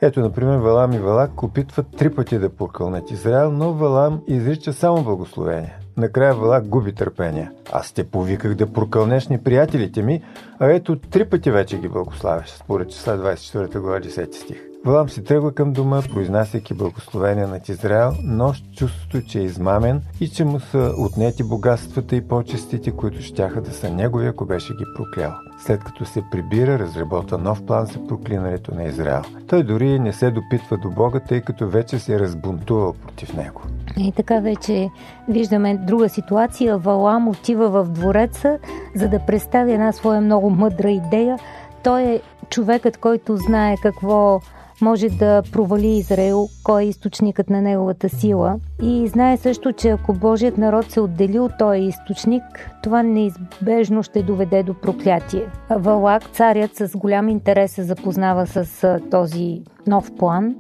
Ето, 0.01 0.21
например, 0.21 0.57
Валам 0.57 0.93
и 0.93 0.99
Валак 0.99 1.43
опитват 1.43 1.87
три 1.99 2.15
пъти 2.15 2.39
да 2.39 2.51
покълнат 2.51 3.11
Израел, 3.11 3.53
но 3.53 3.73
Валам 3.73 4.23
изрича 4.27 4.73
само 4.73 5.05
благословение. 5.05 5.79
Накрая 5.97 6.35
Валак 6.35 6.67
губи 6.69 6.95
търпение. 6.95 7.51
Аз 7.73 7.93
те 7.93 8.05
повиках 8.05 8.55
да 8.55 8.73
прокълнеш 8.73 9.29
неприятелите 9.29 10.03
ми, 10.03 10.23
а 10.59 10.67
ето 10.67 10.99
три 10.99 11.29
пъти 11.29 11.51
вече 11.51 11.79
ги 11.79 11.89
благославяш, 11.89 12.51
според 12.51 12.91
числа 12.91 13.19
24 13.19 13.81
глава 13.81 14.01
10 14.01 14.35
стих. 14.35 14.72
Валам 14.85 15.09
си 15.09 15.25
тръгва 15.25 15.55
към 15.55 15.73
дома, 15.73 16.03
произнасяйки 16.13 16.75
благословение 16.75 17.47
над 17.47 17.69
Израел, 17.69 18.13
но 18.23 18.55
с 18.55 18.63
чувството, 18.77 19.23
че 19.23 19.39
е 19.39 19.43
измамен 19.43 20.03
и 20.21 20.29
че 20.29 20.45
му 20.45 20.61
са 20.61 20.93
отнети 20.99 21.43
богатствата 21.43 22.17
и 22.17 22.29
почестите, 22.29 22.91
които 22.91 23.23
щяха 23.23 23.61
да 23.61 23.73
са 23.73 23.91
негови, 23.91 24.27
ако 24.27 24.45
беше 24.45 24.73
ги 24.73 24.85
проклял. 24.97 25.35
След 25.59 25.85
като 25.85 26.05
се 26.05 26.23
прибира, 26.33 26.79
разработва 26.79 27.39
нов 27.39 27.67
план 27.67 27.87
за 27.87 28.07
проклинането 28.07 28.75
на 28.75 28.85
Израел. 28.85 29.23
Той 29.47 29.63
дори 29.63 29.99
не 29.99 30.13
се 30.13 30.31
допитва 30.31 30.77
до 30.77 30.91
Бога, 30.91 31.21
тъй 31.21 31.41
като 31.41 31.69
вече 31.69 31.99
се 31.99 32.15
е 32.15 32.19
разбунтувал 32.19 32.93
против 32.93 33.37
него. 33.37 33.63
И 33.97 34.13
така 34.13 34.41
вече 34.41 34.91
виждаме 35.29 35.77
друга 35.77 36.09
ситуация. 36.09 36.79
Валам 36.79 37.29
отива 37.29 37.69
в 37.69 37.89
двореца, 37.89 38.59
за 38.95 39.09
да 39.09 39.27
представи 39.27 39.73
една 39.73 39.93
своя 39.93 40.21
много 40.21 40.51
мъдра 40.51 40.91
идея. 40.91 41.39
Той 41.83 42.03
е 42.03 42.21
човекът, 42.51 42.97
който 42.97 43.37
знае 43.37 43.77
какво 43.83 44.41
може 44.83 45.09
да 45.09 45.43
провали 45.53 45.87
Израел, 45.87 46.49
кой 46.65 46.83
е 46.83 46.87
източникът 46.87 47.51
на 47.51 47.63
неговата 47.63 48.09
сила. 48.09 48.57
И 48.83 49.09
знае 49.09 49.37
също, 49.37 49.73
че 49.73 49.89
ако 49.89 50.13
Божият 50.13 50.59
народ 50.59 50.91
се 50.91 51.01
отдели 51.01 51.39
от 51.39 51.53
този 51.59 51.81
източник, 51.81 52.43
това 52.83 53.03
неизбежно 53.03 54.03
ще 54.03 54.23
доведе 54.23 54.63
до 54.63 54.75
проклятие. 54.75 55.43
Валак, 55.71 56.31
царят, 56.33 56.77
с 56.77 56.97
голям 56.97 57.29
интерес 57.29 57.73
се 57.73 57.83
запознава 57.83 58.47
с 58.47 59.01
този 59.11 59.63
нов 59.87 60.11
план 60.19 60.55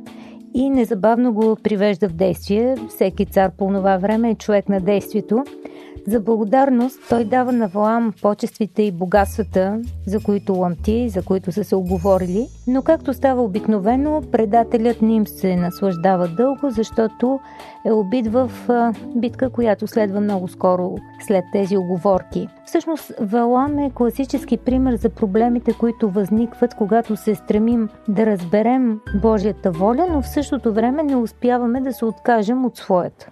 и 0.55 0.71
незабавно 0.71 1.33
го 1.33 1.57
привежда 1.62 2.09
в 2.09 2.12
действие. 2.12 2.76
Всеки 2.88 3.26
цар 3.26 3.50
по 3.59 3.67
това 3.67 3.97
време 3.97 4.31
е 4.31 4.35
човек 4.35 4.69
на 4.69 4.81
действието 4.81 5.45
за 6.07 6.21
благодарност 6.21 6.99
той 7.09 7.25
дава 7.25 7.53
на 7.53 7.69
Валам 7.69 8.13
почествите 8.23 8.83
и 8.83 8.93
богатствата, 8.93 9.81
за 10.07 10.21
които 10.21 10.53
ламти, 10.53 11.09
за 11.09 11.23
които 11.23 11.53
са 11.53 11.65
се 11.65 11.77
оговорили, 11.77 12.47
но 12.67 12.83
както 12.83 13.15
става 13.15 13.43
обикновено, 13.43 14.23
предателят 14.33 15.03
не 15.03 15.15
им 15.15 15.27
се 15.27 15.57
наслаждава 15.57 16.29
дълго, 16.29 16.71
защото 16.71 17.41
е 17.87 17.93
убит 17.93 18.27
в 18.27 18.51
битка, 19.17 19.51
която 19.51 19.87
следва 19.87 20.21
много 20.21 20.49
скоро 20.49 20.97
след 21.27 21.45
тези 21.53 21.77
оговорки. 21.77 22.49
Всъщност, 22.67 23.13
Валам 23.21 23.79
е 23.79 23.91
класически 23.95 24.57
пример 24.57 24.97
за 24.97 25.09
проблемите, 25.09 25.73
които 25.73 26.11
възникват, 26.11 26.75
когато 26.75 27.17
се 27.17 27.35
стремим 27.35 27.89
да 28.09 28.27
разберем 28.27 29.01
Божията 29.23 29.71
воля, 29.71 30.07
но 30.11 30.23
в 30.23 30.29
същото 30.29 30.73
време 30.73 31.03
не 31.03 31.17
успяваме 31.17 31.81
да 31.81 31.93
се 31.93 32.05
откажем 32.05 32.65
от 32.65 32.77
своята. 32.77 33.31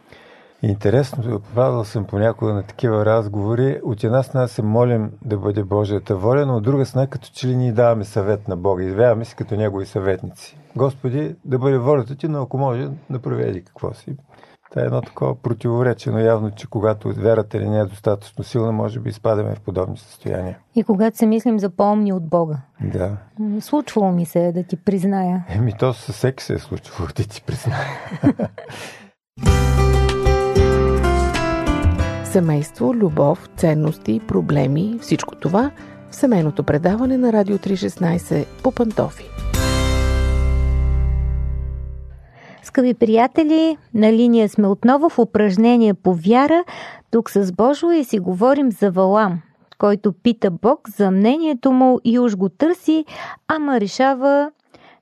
Интересно, 0.62 1.22
попадал 1.22 1.84
съм 1.84 2.04
понякога 2.04 2.54
на 2.54 2.62
такива 2.62 3.04
разговори. 3.04 3.80
От 3.84 4.04
една 4.04 4.22
страна 4.22 4.48
се 4.48 4.62
молим 4.62 5.12
да 5.24 5.38
бъде 5.38 5.64
Божията 5.64 6.16
воля, 6.16 6.46
но 6.46 6.56
от 6.56 6.62
друга 6.62 6.86
страна 6.86 7.06
като 7.06 7.28
че 7.32 7.48
ли 7.48 7.56
ни 7.56 7.72
даваме 7.72 8.04
съвет 8.04 8.48
на 8.48 8.56
Бога. 8.56 8.84
Извяваме 8.84 9.24
се 9.24 9.36
като 9.36 9.56
Негови 9.56 9.86
съветници. 9.86 10.56
Господи, 10.76 11.36
да 11.44 11.58
бъде 11.58 11.78
волята 11.78 12.16
ти, 12.16 12.28
но 12.28 12.42
ако 12.42 12.58
може, 12.58 12.88
да 13.10 13.18
проведи 13.18 13.64
какво 13.64 13.94
си. 13.94 14.16
Това 14.70 14.82
е 14.82 14.84
едно 14.84 15.02
такова 15.02 15.34
противоречие, 15.34 16.12
но 16.12 16.18
явно, 16.18 16.50
че 16.50 16.66
когато 16.66 17.12
вярата 17.12 17.58
ни 17.58 17.70
не 17.70 17.78
е 17.78 17.84
достатъчно 17.84 18.44
силна, 18.44 18.72
може 18.72 19.00
би 19.00 19.10
изпадаме 19.10 19.54
в 19.54 19.60
подобни 19.60 19.96
състояния. 19.96 20.58
И 20.74 20.84
когато 20.84 21.16
се 21.16 21.26
мислим 21.26 21.58
за 21.58 21.70
по-умни 21.70 22.12
от 22.12 22.28
Бога. 22.28 22.56
Да. 22.80 23.16
Случвало 23.60 24.12
ми 24.12 24.26
се 24.26 24.52
да 24.52 24.62
ти 24.62 24.76
призная. 24.76 25.44
Еми, 25.48 25.72
то 25.78 25.92
със 25.92 26.16
всеки 26.16 26.44
се 26.44 26.54
е 26.54 26.58
случвало 26.58 27.08
да 27.16 27.24
ти 27.24 27.42
призная. 27.42 27.86
Семейство, 32.32 32.94
любов, 32.94 33.48
ценности, 33.56 34.20
проблеми, 34.28 34.98
всичко 35.00 35.34
това 35.34 35.70
в 36.10 36.14
семейното 36.14 36.62
предаване 36.62 37.16
на 37.16 37.32
Радио 37.32 37.58
316 37.58 38.46
по 38.62 38.72
Пантофи. 38.72 39.24
Скъпи 42.62 42.94
приятели, 42.94 43.76
на 43.94 44.12
линия 44.12 44.48
сме 44.48 44.68
отново 44.68 45.08
в 45.08 45.18
упражнение 45.18 45.94
по 45.94 46.14
вяра, 46.14 46.64
тук 47.10 47.30
с 47.30 47.52
Божо 47.52 47.90
и 47.90 48.04
си 48.04 48.18
говорим 48.18 48.72
за 48.72 48.90
Валам, 48.90 49.40
който 49.78 50.12
пита 50.12 50.50
Бог 50.50 50.88
за 50.90 51.10
мнението 51.10 51.72
му 51.72 52.00
и 52.04 52.18
уж 52.18 52.36
го 52.36 52.48
търси, 52.48 53.04
ама 53.48 53.80
решава 53.80 54.50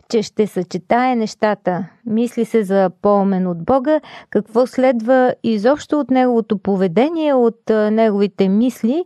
че 0.09 0.23
ще 0.23 0.47
съчетае 0.47 1.17
нещата. 1.17 1.85
Мисли 2.07 2.45
се 2.45 2.65
за 2.65 2.91
по-умен 3.03 3.47
от 3.47 3.65
Бога, 3.65 4.01
какво 4.31 4.67
следва 4.67 5.35
изобщо 5.43 6.01
от 6.01 6.11
неговото 6.11 6.59
поведение, 6.59 7.35
от 7.35 7.61
неговите 7.69 8.49
мисли, 8.49 9.05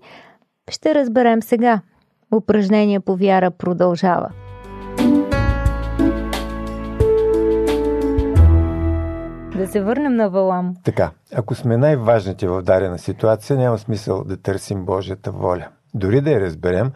ще 0.70 0.94
разберем 0.94 1.42
сега. 1.42 1.80
Упражнение 2.34 3.00
по 3.00 3.16
вяра 3.16 3.50
продължава. 3.50 4.30
Да 9.56 9.68
се 9.68 9.80
върнем 9.80 10.16
на 10.16 10.30
Валам. 10.30 10.74
Така, 10.84 11.10
ако 11.34 11.54
сме 11.54 11.76
най-важните 11.76 12.48
в 12.48 12.62
дадена 12.62 12.98
ситуация, 12.98 13.56
няма 13.56 13.78
смисъл 13.78 14.24
да 14.24 14.36
търсим 14.36 14.84
Божията 14.84 15.30
воля. 15.30 15.68
Дори 15.94 16.20
да 16.20 16.30
я 16.30 16.40
разберем, 16.40 16.92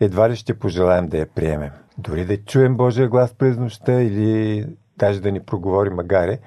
едва 0.00 0.30
ли 0.30 0.36
ще 0.36 0.58
пожелаем 0.58 1.08
да 1.08 1.18
я 1.18 1.26
приемем. 1.26 1.70
Дори 1.98 2.24
да 2.24 2.36
чуем 2.36 2.76
Божия 2.76 3.08
глас 3.08 3.34
през 3.34 3.56
нощта 3.56 3.92
или 3.92 4.66
даже 4.98 5.20
да 5.20 5.32
ни 5.32 5.40
проговори 5.40 5.90
магаре, 5.90 6.38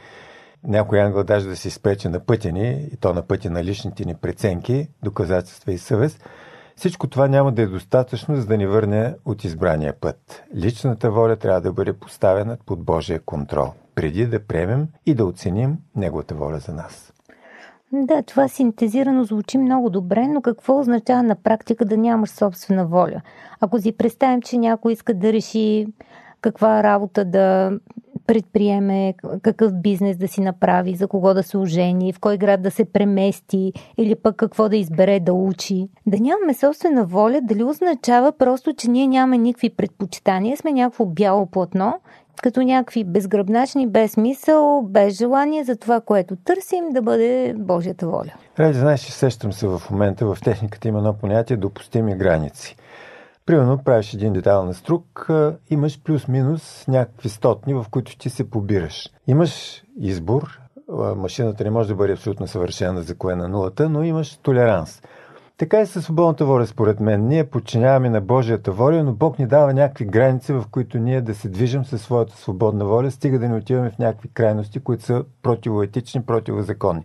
някой 0.64 1.02
ангел 1.02 1.24
даже 1.24 1.48
да 1.48 1.56
се 1.56 1.68
изпрече 1.68 2.10
на 2.10 2.20
пътя 2.20 2.52
ни, 2.52 2.88
и 2.94 2.98
то 2.98 3.14
на 3.14 3.22
пътя 3.22 3.50
на 3.50 3.64
личните 3.64 4.06
ни 4.06 4.16
преценки, 4.16 4.88
доказателства 5.04 5.74
и 5.74 5.78
съвест, 5.78 6.24
всичко 6.76 7.08
това 7.08 7.28
няма 7.28 7.52
да 7.52 7.62
е 7.62 7.68
достатъчно, 7.68 8.36
за 8.36 8.46
да 8.46 8.58
ни 8.58 8.68
върне 8.68 9.16
от 9.26 9.44
избрания 9.44 9.94
път. 10.02 10.44
Личната 10.56 11.12
воля 11.12 11.36
трябва 11.36 11.62
да 11.62 11.74
бъде 11.74 11.94
поставена 11.94 12.58
под 12.66 12.84
Божия 12.84 13.20
контрол, 13.20 13.74
преди 13.96 14.26
да 14.26 14.46
приемем 14.46 14.88
и 15.06 15.14
да 15.14 15.26
оценим 15.26 15.78
Неговата 15.96 16.36
воля 16.36 16.60
за 16.60 16.74
нас. 16.74 17.11
Да, 17.94 18.22
това 18.22 18.48
синтезирано 18.48 19.24
звучи 19.24 19.58
много 19.58 19.90
добре, 19.90 20.28
но 20.28 20.42
какво 20.42 20.80
означава 20.80 21.24
на 21.24 21.36
практика 21.36 21.86
да 21.86 21.98
нямаш 21.98 22.30
собствена 22.30 22.86
воля? 22.86 23.22
Ако 23.60 23.80
си 23.82 23.98
представим, 23.98 24.42
че 24.42 24.58
някой 24.58 24.94
иска 24.94 25.14
да 25.14 25.34
реши 25.34 25.88
каква 26.42 26.84
работа 26.84 27.26
да 27.26 27.72
предприеме, 28.28 29.14
какъв 29.42 29.74
бизнес 29.82 30.18
да 30.18 30.28
си 30.28 30.42
направи, 30.42 30.96
за 30.96 31.08
кого 31.08 31.34
да 31.34 31.44
се 31.44 31.58
ожени, 31.58 32.14
в 32.14 32.20
кой 32.20 32.38
град 32.38 32.62
да 32.62 32.72
се 32.72 32.86
премести 32.86 33.74
или 33.98 34.16
пък 34.16 34.36
какво 34.36 34.70
да 34.70 34.78
избере 34.78 35.20
да 35.20 35.34
учи. 35.34 35.90
Да 36.06 36.18
нямаме 36.20 36.54
собствена 36.54 37.06
воля, 37.06 37.40
дали 37.44 37.64
означава 37.64 38.32
просто, 38.32 38.74
че 38.74 38.90
ние 38.90 39.08
нямаме 39.08 39.38
никакви 39.38 39.70
предпочитания, 39.70 40.58
сме 40.58 40.72
някакво 40.72 41.06
бяло 41.06 41.46
платно 41.46 41.94
като 42.42 42.62
някакви 42.62 43.04
безгръбначни, 43.04 43.88
без 43.88 44.12
смисъл, 44.12 44.82
без 44.82 45.18
желание 45.18 45.64
за 45.64 45.76
това, 45.76 46.02
което 46.02 46.36
търсим, 46.36 46.90
да 46.92 47.02
бъде 47.02 47.56
Божията 47.58 48.08
воля. 48.08 48.34
Ради, 48.60 48.80
знаеш, 48.80 49.00
сещам 49.00 49.54
се 49.54 49.68
в 49.68 49.82
момента, 49.92 50.26
в 50.26 50.38
техниката 50.44 50.88
има 50.88 50.98
едно 50.98 51.14
понятие 51.14 51.58
допустими 51.58 52.16
граници. 52.16 52.76
Примерно, 53.46 53.84
правиш 53.84 54.14
един 54.14 54.34
детайл 54.34 54.66
на 54.66 54.74
струк, 54.74 55.30
имаш 55.70 56.02
плюс-минус 56.04 56.86
някакви 56.88 57.30
стотни, 57.30 57.74
в 57.74 57.86
които 57.92 58.18
ти 58.18 58.30
се 58.30 58.50
побираш. 58.50 59.10
Имаш 59.28 59.84
избор, 60.00 60.60
машината 61.16 61.64
не 61.64 61.70
може 61.70 61.90
да 61.90 61.96
бъде 61.96 62.14
абсолютно 62.14 62.48
съвършена 62.48 63.02
за 63.02 63.18
кое 63.18 63.36
на 63.36 63.48
нулата, 63.48 63.90
но 63.90 64.04
имаш 64.04 64.38
толеранс. 64.38 65.02
Така 65.62 65.82
и 65.82 65.86
със 65.86 66.04
свободната 66.04 66.46
воля, 66.46 66.68
според 66.68 67.00
мен. 67.00 67.28
Ние 67.28 67.44
подчиняваме 67.44 68.10
на 68.10 68.22
Божията 68.22 68.72
воля, 68.72 69.04
но 69.04 69.14
Бог 69.14 69.40
ни 69.40 69.48
дава 69.48 69.74
някакви 69.74 70.06
граници, 70.06 70.54
в 70.54 70.64
които 70.72 70.98
ние 70.98 71.22
да 71.22 71.36
се 71.36 71.50
движим 71.50 71.86
със 71.86 72.02
своята 72.02 72.38
свободна 72.38 72.86
воля, 72.86 73.12
стига 73.12 73.40
да 73.40 73.50
не 73.50 73.56
отиваме 73.56 73.90
в 73.90 74.00
някакви 74.00 74.30
крайности, 74.34 74.80
които 74.80 75.04
са 75.04 75.24
противоетични, 75.44 76.22
противозаконни. 76.22 77.04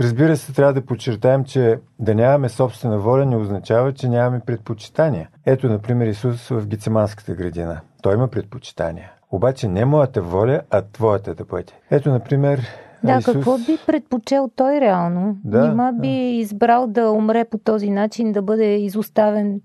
Разбира 0.00 0.36
се, 0.36 0.52
трябва 0.52 0.72
да 0.72 0.86
подчертаем, 0.86 1.44
че 1.44 1.78
да 1.98 2.14
нямаме 2.14 2.48
собствена 2.48 2.98
воля 2.98 3.26
не 3.26 3.36
означава, 3.36 3.92
че 3.92 4.08
нямаме 4.08 4.40
предпочитания. 4.46 5.28
Ето, 5.46 5.68
например, 5.68 6.06
Исус 6.06 6.48
в 6.48 6.66
Гицеманската 6.66 7.34
градина. 7.34 7.80
Той 8.02 8.14
има 8.14 8.28
предпочитания. 8.28 9.12
Обаче 9.30 9.68
не 9.68 9.84
моята 9.84 10.22
воля, 10.22 10.60
а 10.70 10.82
твоята 10.82 11.34
да 11.34 11.44
бъде. 11.44 11.72
Ето, 11.90 12.10
например, 12.10 12.60
да, 13.04 13.18
Исус... 13.18 13.34
какво 13.34 13.58
би 13.58 13.78
предпочел 13.86 14.50
той 14.56 14.80
реално? 14.80 15.36
Да, 15.44 15.68
Нима 15.68 15.92
би 15.92 16.08
да. 16.08 16.14
избрал 16.14 16.86
да 16.86 17.10
умре 17.10 17.44
по 17.44 17.58
този 17.58 17.90
начин, 17.90 18.32
да 18.32 18.42
бъде 18.42 18.76
изоставен 18.76 19.60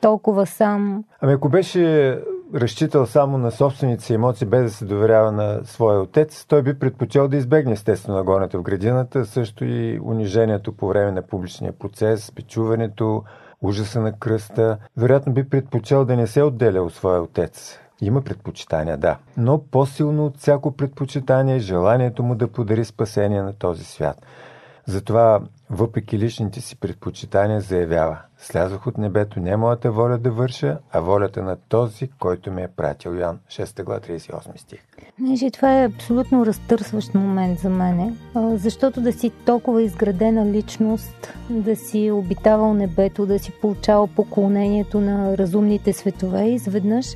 толкова 0.00 0.46
сам? 0.46 1.04
Ами 1.20 1.32
ако 1.32 1.48
беше 1.48 2.18
разчитал 2.54 3.06
само 3.06 3.38
на 3.38 3.50
собствените 3.50 4.04
си 4.04 4.14
емоции, 4.14 4.46
без 4.46 4.62
да 4.62 4.70
се 4.70 4.84
доверява 4.84 5.32
на 5.32 5.60
своя 5.64 6.00
отец, 6.00 6.44
той 6.48 6.62
би 6.62 6.78
предпочел 6.78 7.28
да 7.28 7.36
избегне 7.36 7.72
естествено 7.72 8.18
нагонята 8.18 8.58
в 8.58 8.62
градината, 8.62 9.26
също 9.26 9.64
и 9.64 10.00
унижението 10.04 10.72
по 10.72 10.88
време 10.88 11.12
на 11.12 11.22
публичния 11.22 11.72
процес, 11.72 12.32
печуването, 12.32 13.22
ужаса 13.62 14.00
на 14.00 14.12
кръста. 14.12 14.78
Вероятно 14.96 15.32
би 15.32 15.48
предпочел 15.48 16.04
да 16.04 16.16
не 16.16 16.26
се 16.26 16.42
отделя 16.42 16.82
от 16.82 16.94
своя 16.94 17.22
отец. 17.22 17.78
Има 18.02 18.22
предпочитания, 18.22 18.96
да. 18.96 19.18
Но 19.36 19.62
по-силно 19.62 20.26
от 20.26 20.38
всяко 20.38 20.72
предпочитание 20.76 21.56
е 21.56 21.60
желанието 21.60 22.22
му 22.22 22.34
да 22.34 22.48
подари 22.48 22.84
спасение 22.84 23.42
на 23.42 23.52
този 23.52 23.84
свят. 23.84 24.26
Затова, 24.86 25.40
въпреки 25.70 26.18
личните 26.18 26.60
си 26.60 26.76
предпочитания, 26.76 27.60
заявява 27.60 28.18
Слязох 28.42 28.86
от 28.86 28.98
небето 28.98 29.40
не 29.40 29.56
моята 29.56 29.92
воля 29.92 30.18
да 30.18 30.30
върша, 30.30 30.78
а 30.92 31.00
волята 31.00 31.42
на 31.42 31.56
този, 31.68 32.08
който 32.18 32.52
ме 32.52 32.62
е 32.62 32.68
пратил. 32.68 33.10
Йоан 33.10 33.38
6 33.48 33.84
глава 33.84 34.00
38 34.00 34.58
стих. 34.58 34.80
Значи, 35.18 35.50
това 35.50 35.78
е 35.78 35.86
абсолютно 35.86 36.46
разтърсващ 36.46 37.14
момент 37.14 37.58
за 37.58 37.70
мене, 37.70 38.14
защото 38.54 39.00
да 39.00 39.12
си 39.12 39.30
толкова 39.30 39.82
изградена 39.82 40.46
личност, 40.46 41.34
да 41.50 41.76
си 41.76 42.10
обитавал 42.10 42.74
небето, 42.74 43.26
да 43.26 43.38
си 43.38 43.52
получавал 43.60 44.06
поклонението 44.06 45.00
на 45.00 45.38
разумните 45.38 45.92
светове, 45.92 46.44
изведнъж 46.44 47.06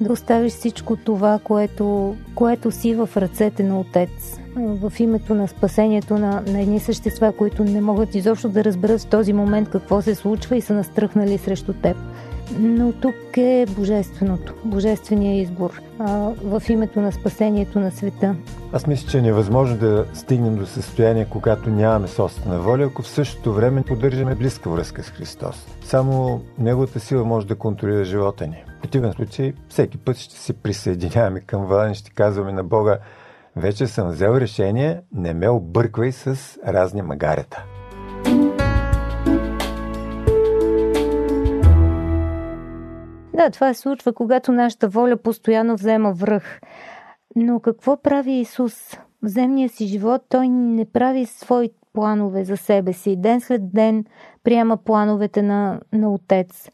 да 0.00 0.12
оставиш 0.12 0.52
всичко 0.52 0.96
това, 0.96 1.38
което, 1.44 2.16
което 2.34 2.70
си 2.70 2.94
в 2.94 3.08
ръцете 3.16 3.62
на 3.62 3.80
Отец 3.80 4.40
в 4.56 4.92
името 4.98 5.34
на 5.34 5.48
спасението 5.48 6.18
на, 6.18 6.42
на 6.46 6.60
едни 6.60 6.80
същества, 6.80 7.32
които 7.32 7.64
не 7.64 7.80
могат 7.80 8.14
изобщо 8.14 8.48
да 8.48 8.64
разберат 8.64 9.00
в 9.00 9.06
този 9.06 9.32
момент 9.32 9.70
какво 9.70 10.02
се 10.02 10.14
случва 10.14 10.56
и 10.56 10.60
са 10.60 10.74
настръхнали 10.74 11.38
срещу 11.38 11.72
теб. 11.72 11.96
Но 12.58 12.92
тук 12.92 13.36
е 13.36 13.66
божественото, 13.76 14.54
божествения 14.64 15.40
избор 15.40 15.80
а, 15.98 16.30
в 16.44 16.62
името 16.68 17.00
на 17.00 17.12
спасението 17.12 17.80
на 17.80 17.90
света. 17.90 18.34
Аз 18.72 18.86
мисля, 18.86 19.10
че 19.10 19.18
е 19.18 19.22
невъзможно 19.22 19.76
да 19.76 20.04
стигнем 20.14 20.56
до 20.56 20.66
състояние, 20.66 21.26
когато 21.30 21.70
нямаме 21.70 22.08
собствена 22.08 22.60
воля, 22.60 22.84
ако 22.84 23.02
в 23.02 23.08
същото 23.08 23.52
време 23.52 23.82
поддържаме 23.82 24.34
близка 24.34 24.70
връзка 24.70 25.02
с 25.02 25.10
Христос. 25.10 25.66
Само 25.84 26.40
Неговата 26.58 27.00
сила 27.00 27.24
може 27.24 27.46
да 27.46 27.54
контролира 27.54 28.04
живота 28.04 28.46
ни. 28.46 28.64
Противен 28.84 29.12
случай, 29.12 29.52
всеки 29.68 29.98
път 29.98 30.16
ще 30.16 30.34
се 30.34 30.52
присъединяваме 30.52 31.40
към 31.40 31.90
и 31.90 31.94
ще 31.94 32.10
казваме 32.10 32.52
на 32.52 32.64
Бога, 32.64 32.98
вече 33.56 33.86
съм 33.86 34.08
взел 34.08 34.30
решение, 34.30 35.00
не 35.12 35.34
ме 35.34 35.48
обърквай 35.48 36.12
с 36.12 36.58
разни 36.66 37.02
магарета. 37.02 37.64
Да, 43.34 43.50
това 43.52 43.74
се 43.74 43.80
случва, 43.80 44.12
когато 44.12 44.52
нашата 44.52 44.88
воля 44.88 45.16
постоянно 45.16 45.74
взема 45.74 46.12
връх. 46.12 46.60
Но 47.36 47.60
какво 47.60 48.02
прави 48.02 48.32
Исус? 48.32 48.96
В 49.22 49.28
земния 49.28 49.68
си 49.68 49.86
живот 49.86 50.22
той 50.28 50.48
не 50.48 50.84
прави 50.84 51.26
свои 51.26 51.70
планове 51.92 52.44
за 52.44 52.56
себе 52.56 52.92
си. 52.92 53.16
Ден 53.16 53.40
след 53.40 53.72
ден 53.72 54.04
приема 54.42 54.76
плановете 54.76 55.42
на, 55.42 55.80
на 55.92 56.14
Отец. 56.14 56.70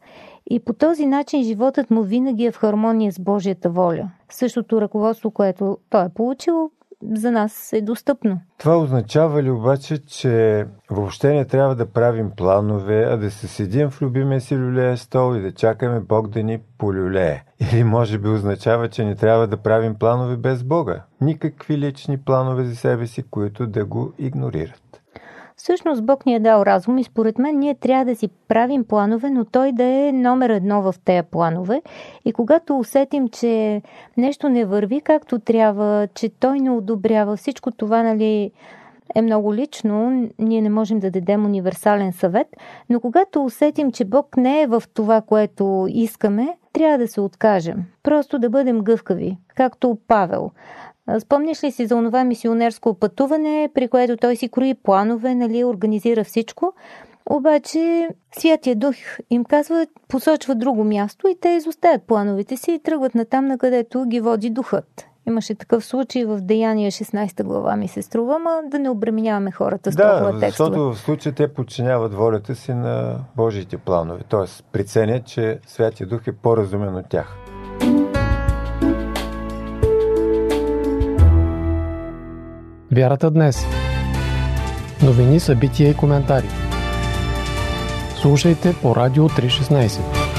И 0.53 0.59
по 0.59 0.73
този 0.73 1.05
начин 1.05 1.43
животът 1.43 1.91
му 1.91 2.03
винаги 2.03 2.45
е 2.45 2.51
в 2.51 2.57
хармония 2.57 3.11
с 3.11 3.19
Божията 3.19 3.69
воля. 3.69 4.11
Същото 4.29 4.81
ръководство, 4.81 5.31
което 5.31 5.77
той 5.89 6.05
е 6.05 6.09
получил, 6.09 6.71
за 7.13 7.31
нас 7.31 7.73
е 7.73 7.81
достъпно. 7.81 8.39
Това 8.57 8.77
означава 8.77 9.43
ли 9.43 9.51
обаче, 9.51 10.05
че 10.05 10.65
въобще 10.89 11.33
не 11.33 11.45
трябва 11.45 11.75
да 11.75 11.85
правим 11.85 12.31
планове, 12.37 13.03
а 13.09 13.17
да 13.17 13.31
се 13.31 13.47
седим 13.47 13.89
в 13.89 14.01
любимия 14.01 14.41
си 14.41 14.57
люлея 14.57 14.97
стол 14.97 15.35
и 15.35 15.41
да 15.41 15.51
чакаме 15.51 15.99
Бог 15.99 16.27
да 16.27 16.43
ни 16.43 16.59
полюлее? 16.77 17.43
Или 17.73 17.83
може 17.83 18.17
би 18.17 18.29
означава, 18.29 18.89
че 18.89 19.05
не 19.05 19.15
трябва 19.15 19.47
да 19.47 19.57
правим 19.57 19.95
планове 19.95 20.37
без 20.37 20.63
Бога? 20.63 21.03
Никакви 21.21 21.77
лични 21.77 22.17
планове 22.17 22.63
за 22.63 22.75
себе 22.75 23.07
си, 23.07 23.23
които 23.23 23.67
да 23.67 23.85
го 23.85 24.13
игнорират. 24.17 25.00
Всъщност 25.63 26.05
Бог 26.05 26.25
ни 26.25 26.35
е 26.35 26.39
дал 26.39 26.61
разум 26.61 26.97
и 26.97 27.03
според 27.03 27.37
мен 27.37 27.59
ние 27.59 27.75
трябва 27.75 28.05
да 28.05 28.15
си 28.15 28.29
правим 28.47 28.83
планове, 28.83 29.29
но 29.29 29.45
той 29.45 29.71
да 29.71 29.83
е 29.83 30.11
номер 30.11 30.49
едно 30.49 30.81
в 30.81 30.95
тези 31.05 31.27
планове. 31.31 31.81
И 32.25 32.33
когато 32.33 32.79
усетим, 32.79 33.27
че 33.27 33.81
нещо 34.17 34.49
не 34.49 34.65
върви 34.65 35.01
както 35.01 35.39
трябва, 35.39 36.07
че 36.13 36.29
той 36.29 36.59
не 36.59 36.69
одобрява 36.69 37.37
всичко 37.37 37.71
това, 37.71 38.03
нали, 38.03 38.51
е 39.15 39.21
много 39.21 39.55
лично, 39.55 40.29
ние 40.39 40.61
не 40.61 40.69
можем 40.69 40.99
да 40.99 41.11
дадем 41.11 41.45
универсален 41.45 42.13
съвет, 42.13 42.47
но 42.89 42.99
когато 42.99 43.43
усетим, 43.43 43.91
че 43.91 44.05
Бог 44.05 44.37
не 44.37 44.61
е 44.61 44.67
в 44.67 44.83
това, 44.93 45.21
което 45.21 45.87
искаме, 45.89 46.57
трябва 46.73 46.97
да 46.97 47.07
се 47.07 47.21
откажем. 47.21 47.83
Просто 48.03 48.39
да 48.39 48.49
бъдем 48.49 48.79
гъвкави, 48.79 49.37
както 49.55 49.97
Павел. 50.07 50.51
Спомниш 51.19 51.63
ли 51.63 51.71
си 51.71 51.85
за 51.85 51.95
онова 51.95 52.23
мисионерско 52.23 52.93
пътуване, 52.93 53.69
при 53.73 53.87
което 53.87 54.17
той 54.17 54.35
си 54.35 54.49
крои 54.49 54.73
планове, 54.73 55.35
нали, 55.35 55.63
организира 55.63 56.23
всичко, 56.23 56.73
обаче 57.29 58.09
Святия 58.31 58.75
Дух 58.75 58.95
им 59.29 59.45
казва, 59.45 59.87
посочва 60.07 60.55
друго 60.55 60.83
място 60.83 61.27
и 61.27 61.35
те 61.41 61.49
изоставят 61.49 62.03
плановете 62.03 62.57
си 62.57 62.71
и 62.71 62.79
тръгват 62.79 63.15
натам, 63.15 63.45
на 63.45 63.57
където 63.57 64.05
ги 64.05 64.19
води 64.19 64.49
Духът. 64.49 65.05
Имаше 65.27 65.55
такъв 65.55 65.85
случай 65.85 66.25
в 66.25 66.41
Деяния 66.41 66.91
16 66.91 67.43
глава 67.43 67.75
ми 67.75 67.87
се 67.87 68.01
струва, 68.01 68.39
ма 68.39 68.61
да 68.65 68.79
не 68.79 68.89
обременяваме 68.89 69.51
хората 69.51 69.91
с 69.91 69.95
да, 69.95 70.19
толкова 70.19 70.39
текстове. 70.39 70.69
защото 70.69 70.93
в 70.93 70.99
случая 70.99 71.35
те 71.35 71.53
подчиняват 71.53 72.13
волята 72.13 72.55
си 72.55 72.73
на 72.73 73.15
Божиите 73.35 73.77
планове. 73.77 74.19
Т.е. 74.29 74.63
приценят, 74.71 75.25
че 75.25 75.59
Святия 75.67 76.07
Дух 76.07 76.27
е 76.27 76.31
по-разумен 76.31 76.95
от 76.95 77.09
тях. 77.09 77.37
Вярата 82.91 83.31
днес. 83.31 83.65
Новини, 85.03 85.39
събития 85.39 85.89
и 85.89 85.93
коментари. 85.93 86.47
Слушайте 88.21 88.75
по 88.81 88.95
Радио 88.95 89.29
316. 89.29 90.30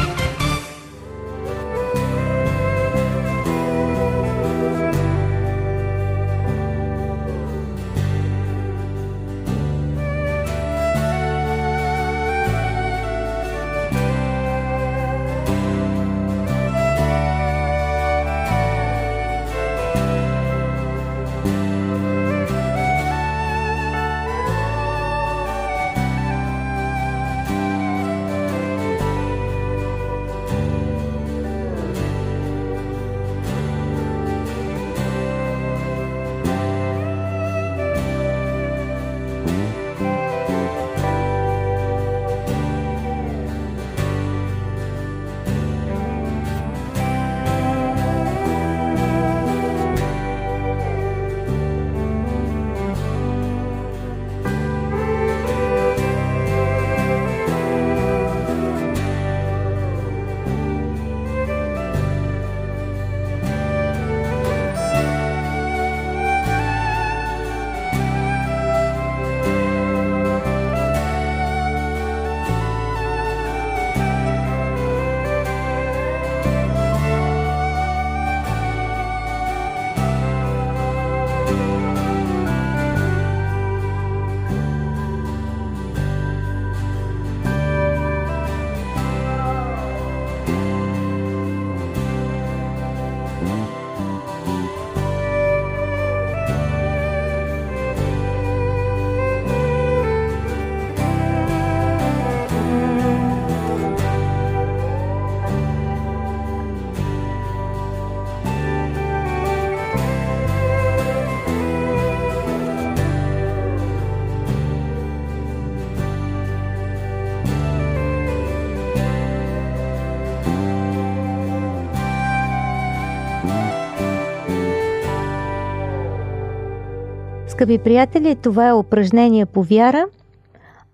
Скъпи 127.63 127.79
приятели, 127.79 128.37
това 128.37 128.69
е 128.69 128.73
упражнение 128.73 129.47
по 129.47 129.63
вяра, 129.63 130.07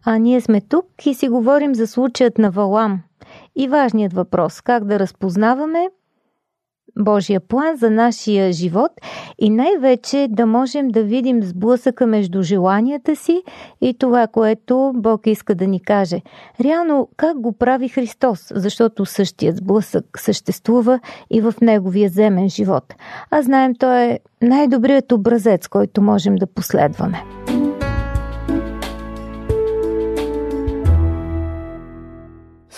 а 0.04 0.18
ние 0.18 0.40
сме 0.40 0.60
тук 0.60 0.86
и 1.06 1.14
си 1.14 1.28
говорим 1.28 1.74
за 1.74 1.86
случаят 1.86 2.38
на 2.38 2.50
Валам. 2.50 3.00
И 3.56 3.68
важният 3.68 4.12
въпрос– 4.12 4.60
как 4.64 4.84
да 4.84 4.98
разпознаваме 4.98 5.88
Божия 6.98 7.40
план 7.40 7.76
за 7.76 7.90
нашия 7.90 8.52
живот 8.52 8.90
и 9.38 9.50
най-вече 9.50 10.26
да 10.30 10.46
можем 10.46 10.88
да 10.88 11.02
видим 11.02 11.42
сблъсъка 11.42 12.06
между 12.06 12.42
желанията 12.42 13.16
си 13.16 13.42
и 13.80 13.94
това, 13.98 14.26
което 14.26 14.92
Бог 14.96 15.26
иска 15.26 15.54
да 15.54 15.66
ни 15.66 15.80
каже. 15.80 16.20
Реално 16.60 17.08
как 17.16 17.40
го 17.40 17.52
прави 17.52 17.88
Христос, 17.88 18.52
защото 18.54 19.06
същият 19.06 19.56
сблъсък 19.56 20.04
съществува 20.16 21.00
и 21.30 21.40
в 21.40 21.54
неговия 21.62 22.10
земен 22.10 22.48
живот. 22.48 22.94
А 23.30 23.42
знаем, 23.42 23.74
той 23.74 24.02
е 24.02 24.18
най-добрият 24.42 25.12
образец, 25.12 25.68
който 25.68 26.02
можем 26.02 26.36
да 26.36 26.46
последваме. 26.46 27.22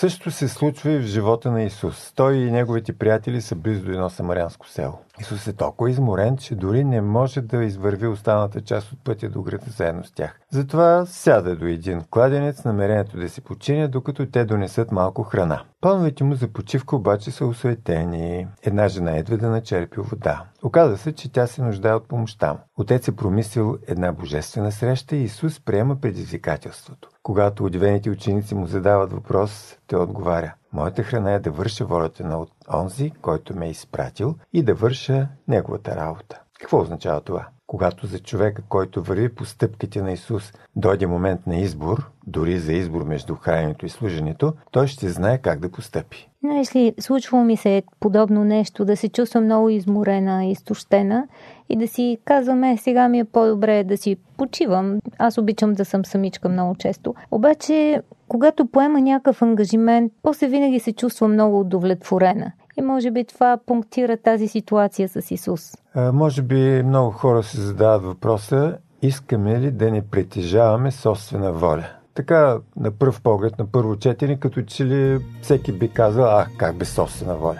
Същото 0.01 0.31
се 0.31 0.47
случва 0.47 0.91
и 0.91 0.99
в 0.99 1.01
живота 1.01 1.51
на 1.51 1.63
Исус. 1.63 2.13
Той 2.15 2.35
и 2.35 2.51
неговите 2.51 2.93
приятели 2.93 3.41
са 3.41 3.55
близо 3.55 3.85
до 3.85 3.91
едно 3.91 4.09
самарянско 4.09 4.67
село. 4.67 4.99
Исус 5.19 5.47
е 5.47 5.53
толкова 5.53 5.89
изморен, 5.89 6.37
че 6.37 6.55
дори 6.55 6.83
не 6.83 7.01
може 7.01 7.41
да 7.41 7.63
извърви 7.63 8.07
останалата 8.07 8.61
част 8.61 8.91
от 8.91 9.03
пътя 9.03 9.29
до 9.29 9.41
града 9.41 9.65
заедно 9.77 10.03
с 10.03 10.11
тях. 10.11 10.39
Затова 10.51 11.05
сяда 11.05 11.55
до 11.55 11.65
един 11.65 12.01
кладенец, 12.09 12.63
намерението 12.63 13.17
да 13.17 13.29
се 13.29 13.41
починя, 13.41 13.87
докато 13.87 14.25
те 14.25 14.45
донесат 14.45 14.91
малко 14.91 15.23
храна. 15.23 15.63
Плановете 15.81 16.23
му 16.23 16.35
за 16.35 16.47
почивка 16.47 16.95
обаче 16.95 17.31
са 17.31 17.45
осуетени. 17.45 18.47
Една 18.63 18.87
жена 18.87 19.17
едва 19.17 19.37
да 19.37 19.49
начерпи 19.49 19.99
вода. 19.99 20.43
Оказва 20.63 20.97
се, 20.97 21.11
че 21.11 21.31
тя 21.31 21.47
се 21.47 21.63
нуждае 21.63 21.93
от 21.93 22.07
помощта 22.07 22.53
му. 22.53 22.59
Отец 22.77 23.07
е 23.07 23.15
промислил 23.15 23.77
една 23.87 24.11
божествена 24.11 24.71
среща 24.71 25.15
и 25.15 25.23
Исус 25.23 25.59
приема 25.59 25.95
предизвикателството. 25.95 27.09
Когато 27.23 27.65
удивените 27.65 28.09
ученици 28.09 28.55
му 28.55 28.65
задават 28.65 29.13
въпрос, 29.13 29.77
той 29.87 29.99
отговаря. 29.99 30.53
Моята 30.73 31.03
храна 31.03 31.31
е 31.31 31.39
да 31.39 31.51
върша 31.51 31.85
волята 31.85 32.23
на 32.23 32.45
онзи, 32.73 33.11
който 33.21 33.55
ме 33.55 33.67
е 33.67 33.69
изпратил 33.69 34.35
и 34.53 34.63
да 34.63 34.73
върша 34.73 35.27
неговата 35.47 35.95
работа. 35.95 36.41
Какво 36.59 36.81
означава 36.81 37.21
това? 37.21 37.47
Когато 37.71 38.07
за 38.07 38.19
човека, 38.19 38.61
който 38.69 39.03
върви 39.03 39.29
по 39.29 39.45
стъпките 39.45 40.01
на 40.01 40.11
Исус, 40.11 40.53
дойде 40.75 41.07
момент 41.07 41.47
на 41.47 41.57
избор, 41.57 42.09
дори 42.27 42.59
за 42.59 42.73
избор 42.73 43.03
между 43.03 43.35
храненето 43.35 43.85
и 43.85 43.89
служенето, 43.89 44.53
той 44.71 44.87
ще 44.87 45.09
знае 45.09 45.37
как 45.37 45.59
да 45.59 45.71
постъпи. 45.71 46.29
Но 46.43 46.57
если 46.57 46.93
случвало 46.99 47.43
ми 47.43 47.57
се 47.57 47.83
подобно 47.99 48.43
нещо, 48.43 48.85
да 48.85 48.97
се 48.97 49.09
чувствам 49.09 49.43
много 49.43 49.69
изморена, 49.69 50.45
изтощена 50.45 51.27
и 51.69 51.75
да 51.75 51.87
си 51.87 52.17
казваме, 52.25 52.77
сега 52.77 53.07
ми 53.07 53.19
е 53.19 53.23
по-добре 53.23 53.83
да 53.83 53.97
си 53.97 54.17
почивам. 54.37 54.99
Аз 55.17 55.37
обичам 55.37 55.73
да 55.73 55.85
съм 55.85 56.05
самичка 56.05 56.49
много 56.49 56.75
често. 56.75 57.15
Обаче, 57.31 58.01
когато 58.27 58.65
поема 58.65 59.01
някакъв 59.01 59.41
ангажимент, 59.41 60.13
после 60.23 60.47
винаги 60.47 60.79
се 60.79 60.93
чувствам 60.93 61.33
много 61.33 61.59
удовлетворена. 61.59 62.51
И 62.77 62.81
може 62.81 63.11
би 63.11 63.25
това 63.25 63.57
пунктира 63.65 64.17
тази 64.17 64.47
ситуация 64.47 65.09
с 65.09 65.31
Исус. 65.31 65.77
А, 65.95 66.11
може 66.11 66.41
би 66.41 66.83
много 66.83 67.11
хора 67.11 67.43
се 67.43 67.61
задават 67.61 68.03
въпроса, 68.03 68.77
искаме 69.01 69.59
ли 69.59 69.71
да 69.71 69.91
не 69.91 70.01
притежаваме 70.01 70.91
собствена 70.91 71.53
воля? 71.53 71.85
Така, 72.13 72.57
на 72.77 72.91
пръв 72.91 73.21
поглед, 73.21 73.59
на 73.59 73.65
първо 73.65 73.95
четене, 73.95 74.39
като 74.39 74.61
че 74.61 74.85
ли 74.85 75.19
всеки 75.41 75.71
би 75.71 75.89
казал, 75.89 76.25
а, 76.25 76.47
как 76.57 76.75
без 76.75 76.93
собствена 76.93 77.35
воля. 77.35 77.59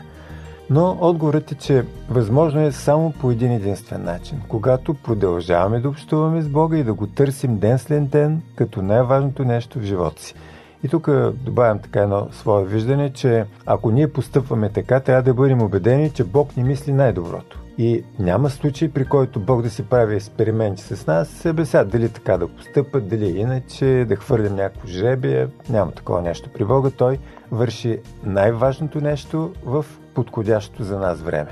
Но 0.69 0.97
отговорът 1.01 1.51
е, 1.51 1.55
че 1.55 1.85
възможно 2.09 2.61
е 2.61 2.71
само 2.71 3.11
по 3.11 3.31
един 3.31 3.51
единствен 3.51 4.03
начин. 4.03 4.41
Когато 4.47 4.93
продължаваме 4.93 5.79
да 5.79 5.89
общуваме 5.89 6.41
с 6.41 6.49
Бога 6.49 6.77
и 6.77 6.83
да 6.83 6.93
го 6.93 7.07
търсим 7.07 7.59
ден 7.59 7.79
след 7.79 8.09
ден, 8.09 8.41
като 8.55 8.81
най-важното 8.81 9.45
нещо 9.45 9.79
в 9.79 9.83
живота 9.83 10.21
си. 10.21 10.35
И 10.83 10.87
тук 10.89 11.09
добавям 11.33 11.79
така 11.79 11.99
едно 11.99 12.27
свое 12.31 12.65
виждане, 12.65 13.13
че 13.13 13.45
ако 13.65 13.91
ние 13.91 14.13
постъпваме 14.13 14.69
така, 14.69 14.99
трябва 14.99 15.23
да 15.23 15.33
бъдем 15.33 15.61
убедени, 15.61 16.09
че 16.09 16.23
Бог 16.23 16.57
ни 16.57 16.63
мисли 16.63 16.93
най-доброто. 16.93 17.59
И 17.77 18.03
няма 18.19 18.49
случай, 18.49 18.89
при 18.89 19.05
който 19.05 19.39
Бог 19.39 19.61
да 19.61 19.69
си 19.69 19.83
прави 19.83 20.15
експерименти 20.15 20.83
с 20.83 21.07
нас, 21.07 21.47
бе 21.53 21.65
сега 21.65 21.83
дали 21.83 22.09
така 22.09 22.37
да 22.37 22.47
постъпат, 22.47 23.07
дали 23.07 23.25
иначе, 23.25 24.05
да 24.09 24.15
хвърлим 24.15 24.55
някакво 24.55 24.87
жребие. 24.87 25.47
Няма 25.69 25.91
такова 25.91 26.21
нещо 26.21 26.49
при 26.53 26.65
Бога. 26.65 26.89
Той 26.97 27.19
върши 27.51 27.99
най-важното 28.23 29.01
нещо 29.01 29.53
в 29.65 29.85
подходящото 30.15 30.83
за 30.83 30.99
нас 30.99 31.21
време. 31.21 31.49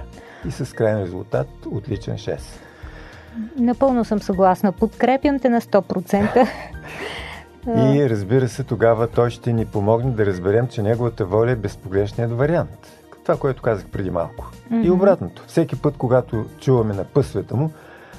И 0.47 0.51
с 0.51 0.75
крайен 0.75 1.03
резултат 1.03 1.47
отличен 1.71 2.15
6. 2.15 2.39
Напълно 3.57 4.05
съм 4.05 4.19
съгласна. 4.19 4.71
Подкрепям 4.71 5.39
те 5.39 5.49
на 5.49 5.61
100%. 5.61 6.47
И 7.67 8.09
разбира 8.09 8.47
се, 8.47 8.63
тогава 8.63 9.07
той 9.07 9.29
ще 9.29 9.53
ни 9.53 9.65
помогне 9.65 10.11
да 10.11 10.25
разберем, 10.25 10.67
че 10.67 10.81
неговата 10.81 11.25
воля 11.25 11.51
е 11.51 11.55
безпогрешният 11.55 12.31
вариант. 12.31 12.87
Това, 13.23 13.39
което 13.39 13.61
казах 13.61 13.85
преди 13.85 14.09
малко. 14.09 14.51
Mm-hmm. 14.71 14.85
И 14.85 14.89
обратното. 14.89 15.43
Всеки 15.47 15.81
път, 15.81 15.97
когато 15.97 16.45
чуваме 16.59 16.93
на 16.93 17.03
пъсвета 17.03 17.55
му, 17.55 17.71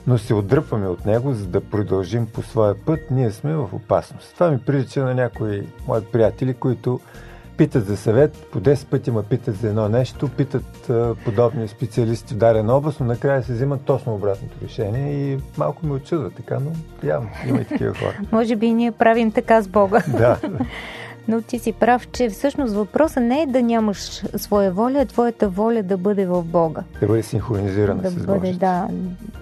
но 0.06 0.18
се 0.18 0.34
отдръпваме 0.34 0.86
от 0.86 1.06
него, 1.06 1.32
за 1.32 1.46
да 1.46 1.60
продължим 1.60 2.26
по 2.26 2.42
своя 2.42 2.74
път, 2.84 3.00
ние 3.10 3.30
сме 3.30 3.54
в 3.54 3.68
опасност. 3.72 4.34
Това 4.34 4.50
ми 4.50 4.58
прилича 4.58 5.04
на 5.04 5.14
някои 5.14 5.66
мои 5.88 6.00
приятели, 6.04 6.54
които 6.54 7.00
питат 7.60 7.86
за 7.86 7.96
съвет, 7.96 8.46
по 8.52 8.60
10 8.60 8.86
пъти 8.86 9.10
ме 9.10 9.22
питат 9.22 9.56
за 9.56 9.68
едно 9.68 9.88
нещо, 9.88 10.28
питат 10.28 10.90
а, 10.90 11.14
подобни 11.24 11.68
специалисти 11.68 12.34
в 12.34 12.36
дарен 12.36 12.70
област, 12.70 13.00
но 13.00 13.06
накрая 13.06 13.42
се 13.42 13.52
взимат 13.52 13.80
точно 13.84 14.14
обратното 14.14 14.56
решение 14.64 15.12
и 15.12 15.38
малко 15.58 15.86
ме 15.86 15.92
очудва 15.92 16.30
така, 16.30 16.58
но 16.60 16.70
явно 17.08 17.30
има 17.48 17.60
и 17.60 17.64
такива 17.64 17.94
хора. 17.94 18.20
Може 18.32 18.56
би 18.56 18.72
ние 18.72 18.92
правим 18.92 19.32
така 19.32 19.62
с 19.62 19.68
Бога. 19.68 20.02
Да. 20.08 20.38
Но 21.28 21.42
ти 21.42 21.58
си 21.58 21.72
прав, 21.72 22.08
че 22.12 22.28
всъщност 22.28 22.74
въпросът 22.74 23.22
не 23.22 23.42
е 23.42 23.46
да 23.46 23.62
нямаш 23.62 24.22
своя 24.36 24.72
воля, 24.72 24.98
а 24.98 25.04
твоята 25.04 25.48
воля 25.48 25.82
да 25.82 25.96
бъде 25.96 26.26
в 26.26 26.42
Бога. 26.42 26.82
Да 27.00 27.06
бъде 27.06 27.22
синхронизирана 27.22 28.02
да 28.02 28.10
с 28.10 28.14
бъде, 28.14 28.52
да, 28.52 28.88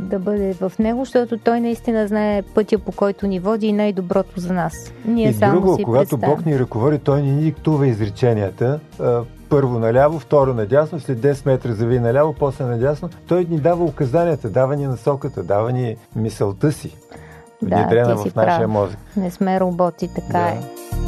да 0.00 0.18
бъде 0.18 0.54
в 0.54 0.72
него, 0.78 1.04
защото 1.04 1.38
той 1.38 1.60
наистина 1.60 2.06
знае 2.06 2.42
пътя, 2.42 2.78
по 2.78 2.92
който 2.92 3.26
ни 3.26 3.40
води 3.40 3.66
и 3.66 3.72
най-доброто 3.72 4.40
за 4.40 4.52
нас. 4.52 4.92
Ние 5.04 5.28
и 5.28 5.34
само 5.34 5.60
друго, 5.60 5.76
си 5.76 5.82
когато 5.82 6.08
представим. 6.08 6.36
Бог 6.36 6.46
ни 6.46 6.58
ръководи, 6.58 6.98
той 6.98 7.22
ни 7.22 7.42
диктува 7.42 7.86
изреченията. 7.86 8.80
Първо 9.48 9.78
наляво, 9.78 10.18
второ 10.18 10.54
надясно, 10.54 11.00
след 11.00 11.18
10 11.18 11.46
метра 11.46 11.72
зави 11.72 11.98
наляво, 12.00 12.32
после 12.32 12.64
надясно. 12.64 13.08
Той 13.28 13.46
ни 13.50 13.60
дава 13.60 13.84
указанията, 13.84 14.50
дава 14.50 14.76
ни 14.76 14.86
насоката, 14.86 15.42
дава 15.42 15.72
ни 15.72 15.96
мисълта 16.16 16.72
си. 16.72 16.96
Да, 17.62 17.76
внедрена 17.76 18.16
в 18.16 18.34
нашия 18.34 18.58
прав. 18.58 18.70
мозък. 18.70 18.98
Не 19.16 19.30
сме 19.30 19.60
роботи, 19.60 20.08
така 20.14 20.38
Да. 20.38 20.48
е. 20.48 21.07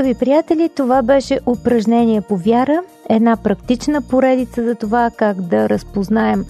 Скъпи 0.00 0.14
приятели, 0.14 0.68
това 0.68 1.02
беше 1.02 1.40
упражнение 1.46 2.20
по 2.20 2.36
вяра, 2.36 2.82
една 3.08 3.36
практична 3.36 4.02
поредица 4.02 4.64
за 4.64 4.74
това 4.74 5.10
как 5.16 5.40
да 5.40 5.68
разпознаем 5.68 6.44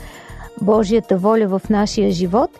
Божията 0.62 1.16
воля 1.16 1.46
в 1.48 1.62
нашия 1.70 2.10
живот. 2.10 2.50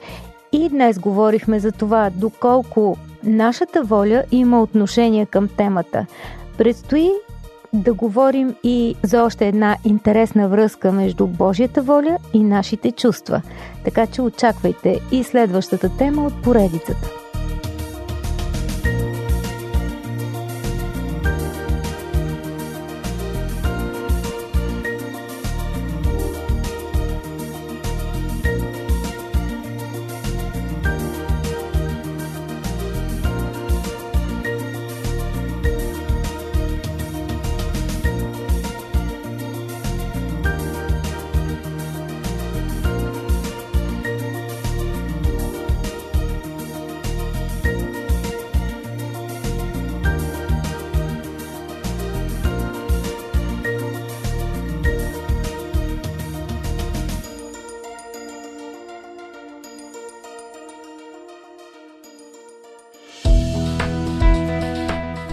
И 0.53 0.68
днес 0.68 0.98
говорихме 0.98 1.59
за 1.59 1.72
това 1.72 2.11
доколко 2.14 2.96
нашата 3.24 3.83
воля 3.83 4.24
има 4.31 4.62
отношение 4.62 5.26
към 5.26 5.48
темата. 5.48 6.07
Предстои 6.59 7.11
да 7.72 7.94
говорим 7.94 8.55
и 8.64 8.96
за 9.03 9.24
още 9.24 9.48
една 9.48 9.76
интересна 9.85 10.48
връзка 10.48 10.92
между 10.92 11.26
Божията 11.26 11.83
воля 11.83 12.18
и 12.33 12.42
нашите 12.42 12.92
чувства. 12.92 13.42
Така 13.85 14.07
че 14.07 14.22
очаквайте 14.22 15.00
и 15.12 15.24
следващата 15.24 15.96
тема 15.98 16.26
от 16.26 16.42
поредицата. 16.42 17.19